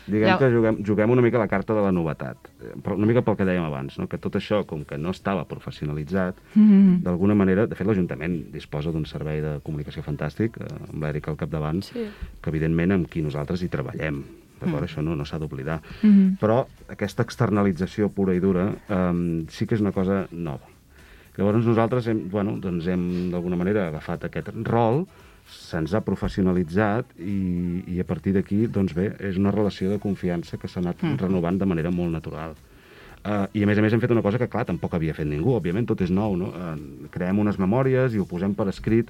Diguem 0.06 0.28
Ja- 0.28 0.38
que 0.38 0.50
juguem, 0.52 0.84
juguem 0.84 1.10
una 1.10 1.22
mica 1.22 1.38
la 1.38 1.48
carta 1.48 1.72
de 1.74 1.80
la 1.80 1.90
novetat, 1.92 2.36
eh, 2.60 2.74
però 2.82 2.94
una 2.96 3.06
mica 3.06 3.22
pel 3.22 3.36
que 3.36 3.44
dèiem 3.44 3.64
abans, 3.64 3.98
no? 3.98 4.06
que 4.06 4.18
tot 4.18 4.34
això, 4.36 4.64
com 4.66 4.84
que 4.84 4.98
no 4.98 5.10
estava 5.10 5.46
professionalitzat, 5.48 6.36
Mm. 6.54 7.02
d'alguna 7.02 7.34
manera, 7.34 7.66
de 7.66 7.74
fet 7.74 7.86
l'Ajuntament 7.86 8.50
disposa 8.52 8.90
d'un 8.92 9.06
servei 9.06 9.40
de 9.40 9.60
comunicació 9.62 10.02
fantàstic, 10.02 10.58
eh, 10.60 10.66
amb 10.92 11.02
l'Èric 11.02 11.28
al 11.28 11.36
capdavant, 11.36 11.82
Sí. 11.82 12.06
que 12.40 12.50
evidentment 12.50 12.92
amb 12.92 13.08
qui 13.08 13.22
nosaltres 13.22 13.62
hi 13.62 13.68
treballem, 13.68 14.24
d'acord? 14.60 14.82
Mm. 14.82 14.84
Això 14.84 15.02
no, 15.02 15.16
no 15.16 15.24
s'ha 15.24 15.38
d'oblidar. 15.38 15.80
Mhm. 16.02 16.36
Però 16.40 16.66
aquesta 16.88 17.22
externalització 17.22 18.08
pura 18.10 18.34
i 18.34 18.40
dura 18.40 18.74
eh, 18.88 19.44
sí 19.48 19.66
que 19.66 19.74
és 19.74 19.80
una 19.80 19.92
cosa 19.92 20.26
nova. 20.32 20.66
Llavors 21.36 21.64
nosaltres 21.66 22.06
hem, 22.06 22.28
bueno, 22.30 22.58
doncs 22.60 22.86
hem 22.86 23.30
d'alguna 23.32 23.56
manera 23.56 23.88
agafat 23.88 24.24
aquest 24.24 24.48
rol, 24.62 25.06
se'ns 25.46 25.92
ha 25.94 26.00
professionalitzat 26.00 27.06
i, 27.20 27.84
i 27.94 28.00
a 28.00 28.04
partir 28.08 28.32
d'aquí, 28.34 28.66
doncs 28.66 28.94
bé, 28.96 29.10
és 29.20 29.36
una 29.36 29.52
relació 29.52 29.90
de 29.90 29.98
confiança 30.00 30.56
que 30.58 30.68
s'ha 30.68 30.80
anat 30.80 31.02
Mm. 31.02 31.18
renovant 31.20 31.58
de 31.58 31.66
manera 31.66 31.90
molt 31.90 32.12
natural. 32.12 32.54
Uh, 33.24 33.46
I 33.54 33.62
a 33.62 33.66
més 33.66 33.78
a 33.78 33.82
més 33.82 33.92
hem 33.92 34.00
fet 34.00 34.10
una 34.10 34.22
cosa 34.22 34.38
que, 34.38 34.48
clar, 34.48 34.66
tampoc 34.68 34.94
havia 34.94 35.14
fet 35.14 35.26
ningú, 35.26 35.54
òbviament 35.56 35.86
tot 35.86 36.00
és 36.04 36.10
nou, 36.10 36.36
no? 36.36 36.50
Uh, 36.52 37.08
creem 37.10 37.38
unes 37.38 37.56
memòries 37.58 38.12
i 38.14 38.18
ho 38.20 38.26
posem 38.28 38.52
per 38.54 38.68
escrit 38.68 39.08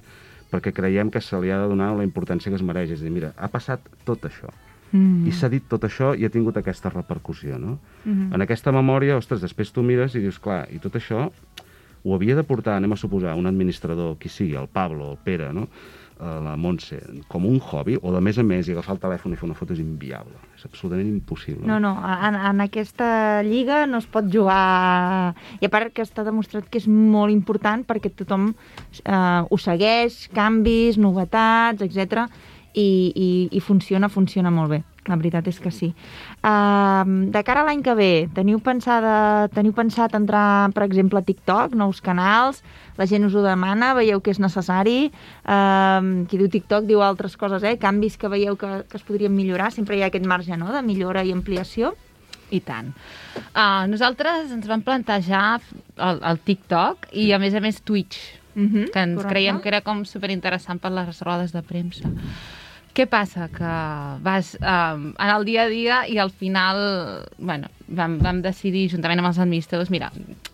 perquè 0.51 0.71
creiem 0.71 1.09
que 1.11 1.19
se 1.19 1.35
li 1.41 1.51
ha 1.51 1.57
de 1.59 1.67
donar 1.67 1.89
la 1.97 2.03
importància 2.03 2.49
que 2.49 2.55
es 2.55 2.63
mereix. 2.63 2.91
És 2.91 3.01
a 3.01 3.03
dir, 3.03 3.11
mira, 3.11 3.33
ha 3.35 3.49
passat 3.51 3.81
tot 4.05 4.23
això. 4.23 4.53
Mm. 4.93 5.27
I 5.27 5.31
s'ha 5.35 5.49
dit 5.49 5.63
tot 5.67 5.83
això 5.83 6.13
i 6.15 6.23
ha 6.23 6.29
tingut 6.31 6.55
aquesta 6.55 6.89
repercussió, 6.93 7.57
no? 7.59 7.79
Mhm. 8.05 8.33
En 8.33 8.41
aquesta 8.41 8.71
memòria, 8.71 9.17
ostres, 9.17 9.41
després 9.41 9.73
tu 9.73 9.83
mires 9.83 10.15
i 10.15 10.19
dius, 10.21 10.39
clar, 10.39 10.67
i 10.71 10.79
tot 10.79 10.95
això 10.95 11.29
ho 12.05 12.13
havia 12.15 12.35
de 12.35 12.43
portar, 12.43 12.77
anem 12.77 12.93
a 12.93 12.95
suposar, 12.95 13.35
un 13.35 13.47
administrador, 13.47 14.15
qui 14.17 14.29
sigui, 14.29 14.55
el 14.55 14.67
Pablo, 14.67 15.11
el 15.11 15.17
Pere, 15.17 15.51
no? 15.51 15.67
Eh, 16.15 16.39
la 16.39 16.55
Montse, 16.55 16.95
com 17.27 17.43
un 17.43 17.57
hobby, 17.59 17.97
o 17.99 18.13
de 18.15 18.21
més 18.23 18.37
a 18.39 18.43
més 18.47 18.69
i 18.69 18.71
agafar 18.71 18.93
el 18.95 19.01
telèfon 19.03 19.33
i 19.33 19.39
fer 19.39 19.49
una 19.49 19.57
foto 19.57 19.75
és 19.75 19.81
inviable. 19.83 20.37
És 20.55 20.63
absolutament 20.63 21.09
impossible. 21.09 21.67
No, 21.67 21.75
no, 21.83 21.91
en, 21.99 22.37
en 22.39 22.63
aquesta 22.63 23.09
lliga 23.43 23.81
no 23.89 23.99
es 23.99 24.07
pot 24.07 24.29
jugar... 24.31 25.35
I 25.59 25.67
a 25.67 25.71
part 25.73 25.91
que 25.91 26.05
està 26.05 26.23
demostrat 26.23 26.69
que 26.71 26.79
és 26.79 26.87
molt 26.87 27.35
important 27.35 27.83
perquè 27.83 28.13
tothom 28.15 28.53
eh, 28.53 29.41
ho 29.43 29.59
segueix, 29.59 30.29
canvis, 30.31 30.95
novetats, 30.95 31.83
etc. 31.83 32.29
I, 32.75 33.13
i, 33.15 33.29
i 33.55 33.59
funciona, 33.63 34.09
funciona 34.11 34.51
molt 34.51 34.73
bé. 34.73 34.81
La 35.05 35.15
veritat 35.15 35.45
és 35.47 35.59
que 35.61 35.69
sí. 35.69 35.91
Uh, 36.41 37.29
de 37.31 37.41
cara 37.45 37.61
a 37.61 37.67
l'any 37.67 37.83
que 37.85 37.93
ve, 37.95 38.09
teniu, 38.33 38.57
pensada, 38.65 39.45
teniu 39.53 39.73
pensat 39.77 40.15
entrar, 40.17 40.71
per 40.73 40.83
exemple, 40.87 41.21
a 41.21 41.25
TikTok, 41.25 41.75
nous 41.77 42.01
canals? 42.01 42.63
La 42.97 43.05
gent 43.07 43.27
us 43.27 43.35
ho 43.37 43.43
demana, 43.45 43.93
veieu 43.97 44.19
que 44.25 44.33
és 44.33 44.41
necessari? 44.41 45.11
Uh, 45.45 46.25
qui 46.27 46.41
diu 46.41 46.49
TikTok 46.49 46.89
diu 46.89 47.05
altres 47.05 47.37
coses, 47.37 47.63
eh? 47.63 47.77
Canvis 47.81 48.17
que 48.17 48.31
veieu 48.33 48.57
que, 48.57 48.71
que 48.89 48.97
es 48.97 49.05
podrien 49.05 49.35
millorar? 49.35 49.69
Sempre 49.75 49.99
hi 49.99 50.03
ha 50.03 50.09
aquest 50.09 50.25
marge 50.25 50.57
no? 50.57 50.73
de 50.73 50.81
millora 50.83 51.23
i 51.23 51.35
ampliació? 51.35 51.93
I 52.49 52.63
tant. 52.65 52.91
Uh, 53.53 53.85
nosaltres 53.91 54.51
ens 54.53 54.65
vam 54.69 54.81
plantejar 54.85 55.61
el, 55.61 56.19
el 56.19 56.41
TikTok 56.49 57.11
i, 57.13 57.29
a 57.31 57.39
més 57.41 57.53
a 57.53 57.61
més, 57.61 57.79
Twitch, 57.85 58.41
Mm 58.55 58.71
-hmm, 58.71 58.91
que 58.91 58.99
ens 59.03 59.25
creiem 59.25 59.59
que 59.59 59.67
era 59.67 59.81
com 59.81 60.05
superinteressant 60.05 60.79
per 60.79 60.91
les 60.91 61.19
rodes 61.19 61.51
de 61.51 61.61
premsa. 61.61 62.07
Què 62.95 63.03
passa? 63.11 63.49
Que 63.51 63.71
vas 64.23 64.53
um, 64.61 65.09
en 65.19 65.31
el 65.33 65.43
dia 65.47 65.65
a 65.65 65.71
dia 65.71 65.97
i 66.07 66.15
al 66.21 66.29
final 66.31 66.77
bueno, 67.37 67.67
vam, 67.91 68.13
vam 68.23 68.39
decidir, 68.45 68.85
juntament 68.93 69.19
amb 69.19 69.27
els 69.33 69.39
administradors, 69.43 69.89
mira, 69.91 70.07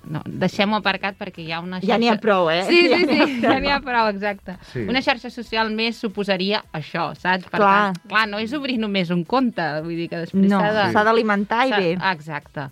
no, 0.09 0.23
deixem-ho 0.25 0.79
aparcat 0.79 1.19
perquè 1.19 1.43
hi 1.45 1.51
ha 1.53 1.59
una 1.61 1.77
xarxa... 1.77 1.91
Ja 1.91 1.99
n'hi 2.01 2.09
ha 2.09 2.15
prou, 2.23 2.49
eh? 2.49 2.63
Sí, 2.65 2.79
Ja 2.89 2.97
sí, 2.97 3.05
n'hi 3.11 3.19
ha 3.21 3.27
sí, 3.29 3.35
prou. 3.43 3.51
ja 3.53 3.59
n'hi 3.61 3.71
ha 3.75 3.77
prou, 3.85 4.09
exacte. 4.15 4.55
Sí. 4.71 4.87
Una 4.89 5.03
xarxa 5.05 5.29
social 5.29 5.69
més 5.77 6.01
suposaria 6.01 6.63
això, 6.73 7.11
saps? 7.13 7.45
Per 7.45 7.61
Clar. 7.61 7.75
tant, 7.93 8.01
clar, 8.09 8.25
no 8.33 8.41
és 8.41 8.57
obrir 8.57 8.79
només 8.81 9.13
un 9.13 9.21
compte, 9.23 9.67
vull 9.85 10.01
dir 10.01 10.09
que 10.09 10.23
després 10.25 10.49
No, 10.49 10.59
s'ha 10.65 10.73
de... 10.79 10.87
s'ha 10.95 11.05
d'alimentar 11.07 11.67
i 11.69 11.75
bé. 11.77 11.93
Exacte. 12.15 12.71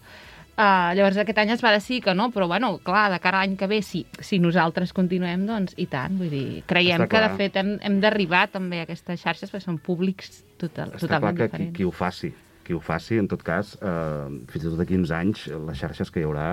Uh, 0.60 0.92
llavors 0.98 1.16
aquest 1.22 1.38
any 1.40 1.54
es 1.54 1.62
va 1.64 1.72
decidir 1.72 2.02
que 2.04 2.14
no, 2.18 2.26
però 2.36 2.44
bueno, 2.52 2.74
clar, 2.84 3.06
de 3.14 3.20
cara 3.24 3.40
a 3.40 3.46
l'any 3.46 3.54
que 3.56 3.68
ve, 3.72 3.78
si, 3.86 4.02
si 4.20 4.42
nosaltres 4.44 4.92
continuem, 4.92 5.46
doncs 5.48 5.72
i 5.80 5.86
tant, 5.88 6.18
vull 6.20 6.28
dir, 6.34 6.64
creiem 6.68 7.06
Està 7.06 7.08
que 7.14 7.22
de 7.24 7.30
clar. 7.30 7.38
fet 7.40 7.56
hem, 7.62 7.70
hem 7.88 7.96
d'arribar 8.04 8.42
també 8.52 8.82
a 8.82 8.84
aquestes 8.84 9.22
xarxes 9.24 9.54
perquè 9.54 9.64
són 9.64 9.78
públics 9.80 10.42
total, 10.60 10.92
Està 10.98 11.08
clar 11.08 11.22
totalment 11.22 11.38
que 11.38 11.46
qui, 11.48 11.52
diferents. 11.54 11.78
qui 11.78 11.88
ho 11.88 11.92
faci, 11.96 12.34
qui 12.68 12.76
ho 12.76 12.82
faci, 12.84 13.22
en 13.24 13.30
tot 13.32 13.42
cas, 13.48 13.78
eh, 13.80 14.28
fins 14.52 14.66
i 14.66 14.68
tot 14.68 14.78
d'aquí 14.82 15.00
uns 15.00 15.16
anys, 15.16 15.48
les 15.48 15.80
xarxes 15.80 16.12
que 16.12 16.20
hi 16.20 16.28
haurà 16.28 16.50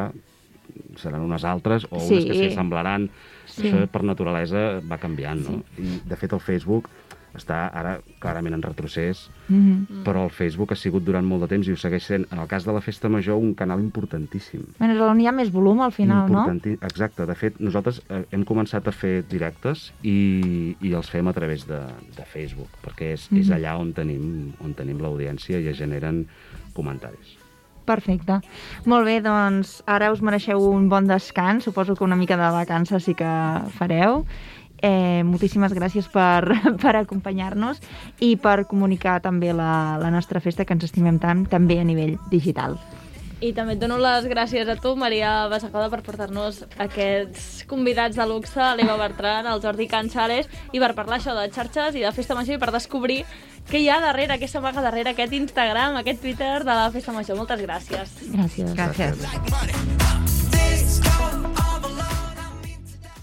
seran 1.03 1.23
unes 1.27 1.43
altres 1.45 1.87
o 1.91 1.99
Sí. 1.99 2.15
unes 2.15 2.25
que 2.27 2.35
s'hi 2.35 2.47
assemblaran. 2.53 3.11
Sí. 3.47 3.67
Això 3.73 3.87
per 3.91 4.03
naturalesa 4.05 4.81
va 4.87 4.99
canviant, 5.03 5.43
no? 5.49 5.63
I, 5.79 6.01
de 6.07 6.17
fet, 6.17 6.33
el 6.33 6.41
Facebook 6.41 6.89
està 7.37 7.71
ara 7.73 8.01
clarament 8.19 8.55
en 8.55 8.63
retrocés, 8.63 9.31
Mm 9.49 9.57
-hmm. 9.89 10.03
però 10.05 10.25
el 10.25 10.31
Facebook 10.31 10.73
ha 10.73 10.75
sigut 10.77 11.05
durant 11.05 11.25
molt 11.25 11.43
de 11.43 11.49
temps 11.49 11.69
i 11.69 11.73
ho 11.73 11.77
segueix 11.77 12.03
sent, 12.05 12.27
en 12.33 12.39
el 12.39 12.47
cas 12.49 12.65
de 12.65 12.73
la 12.73 12.81
Festa 12.81 13.09
Major, 13.09 13.37
un 13.37 13.55
canal 13.55 13.79
importantíssim. 13.81 14.61
Bueno, 14.79 14.95
és 14.95 15.01
on 15.01 15.21
hi 15.21 15.27
ha 15.27 15.33
més 15.33 15.53
volum 15.53 15.81
al 15.81 15.93
final, 15.93 16.31
no? 16.31 16.47
Exacte. 16.83 17.27
De 17.27 17.35
fet, 17.35 17.61
nosaltres 17.61 18.03
eh, 18.09 18.25
hem 18.31 18.45
començat 18.45 18.87
a 18.89 18.93
fer 18.93 19.23
directes 19.29 19.93
i, 20.03 20.77
i 20.81 20.93
els 20.93 21.09
fem 21.11 21.27
a 21.29 21.33
través 21.33 21.67
de, 21.67 21.79
de 22.17 22.25
Facebook, 22.25 22.69
perquè 22.83 23.13
és, 23.13 23.29
és 23.33 23.49
Mhm. 23.49 23.57
allà 23.57 23.79
on 23.79 23.93
tenim, 23.93 24.53
on 24.61 24.75
tenim 24.75 24.99
l'audiència 24.99 25.61
i 25.61 25.69
es 25.69 25.77
generen 25.79 26.27
comentaris. 26.75 27.37
Perfecte. 27.85 28.41
Molt 28.85 29.05
bé, 29.07 29.21
doncs 29.23 29.83
ara 29.87 30.11
us 30.11 30.21
mereixeu 30.21 30.59
un 30.59 30.89
bon 30.89 31.07
descans. 31.07 31.63
Suposo 31.65 31.95
que 31.95 32.03
una 32.05 32.17
mica 32.17 32.37
de 32.37 32.51
vacances 32.51 33.05
sí 33.05 33.15
que 33.15 33.25
fareu. 33.79 34.25
Eh, 34.83 35.23
moltíssimes 35.25 35.73
gràcies 35.73 36.09
per, 36.13 36.45
per 36.83 36.97
acompanyar-nos 36.99 37.81
i 38.21 38.35
per 38.37 38.67
comunicar 38.69 39.23
també 39.25 39.55
la, 39.57 39.97
la 40.03 40.13
nostra 40.13 40.43
festa 40.45 40.67
que 40.67 40.77
ens 40.77 40.85
estimem 40.85 41.21
tant, 41.23 41.47
també 41.49 41.81
a 41.81 41.89
nivell 41.89 42.19
digital. 42.31 42.77
I 43.37 43.51
també 43.53 43.75
et 43.77 43.81
dono 43.81 43.99
les 44.01 44.25
gràcies 44.31 44.69
a 44.73 44.79
tu, 44.81 44.95
Maria 44.97 45.45
Basacoda, 45.53 45.91
per 45.93 46.01
portar-nos 46.07 46.63
aquests 46.81 47.67
convidats 47.69 48.17
de 48.17 48.25
luxe, 48.25 48.71
l'Eva 48.79 48.97
Bertran, 48.97 49.45
el 49.51 49.61
Jordi 49.61 49.85
Canxales, 49.93 50.49
i 50.73 50.81
per 50.81 50.95
parlar 50.97 51.19
això 51.21 51.35
de 51.37 51.45
xarxes 51.53 51.99
i 52.01 52.05
de 52.07 52.15
Festa 52.17 52.37
Major 52.39 52.57
i 52.57 52.63
per 52.63 52.73
descobrir 52.73 53.19
què 53.69 53.83
hi 53.83 53.91
ha 53.93 54.01
darrere, 54.01 54.39
què 54.41 54.49
s'amaga 54.49 54.81
darrere 54.81 55.13
aquest 55.13 55.37
Instagram, 55.37 56.01
aquest 56.01 56.25
Twitter 56.25 56.63
de 56.65 56.73
la 56.73 56.89
Festa 56.95 57.13
Major. 57.13 57.37
Moltes 57.37 57.61
gràcies. 57.61 58.17
Gràcies. 58.33 58.73
Gràcies. 58.73 59.21
This 59.21 60.36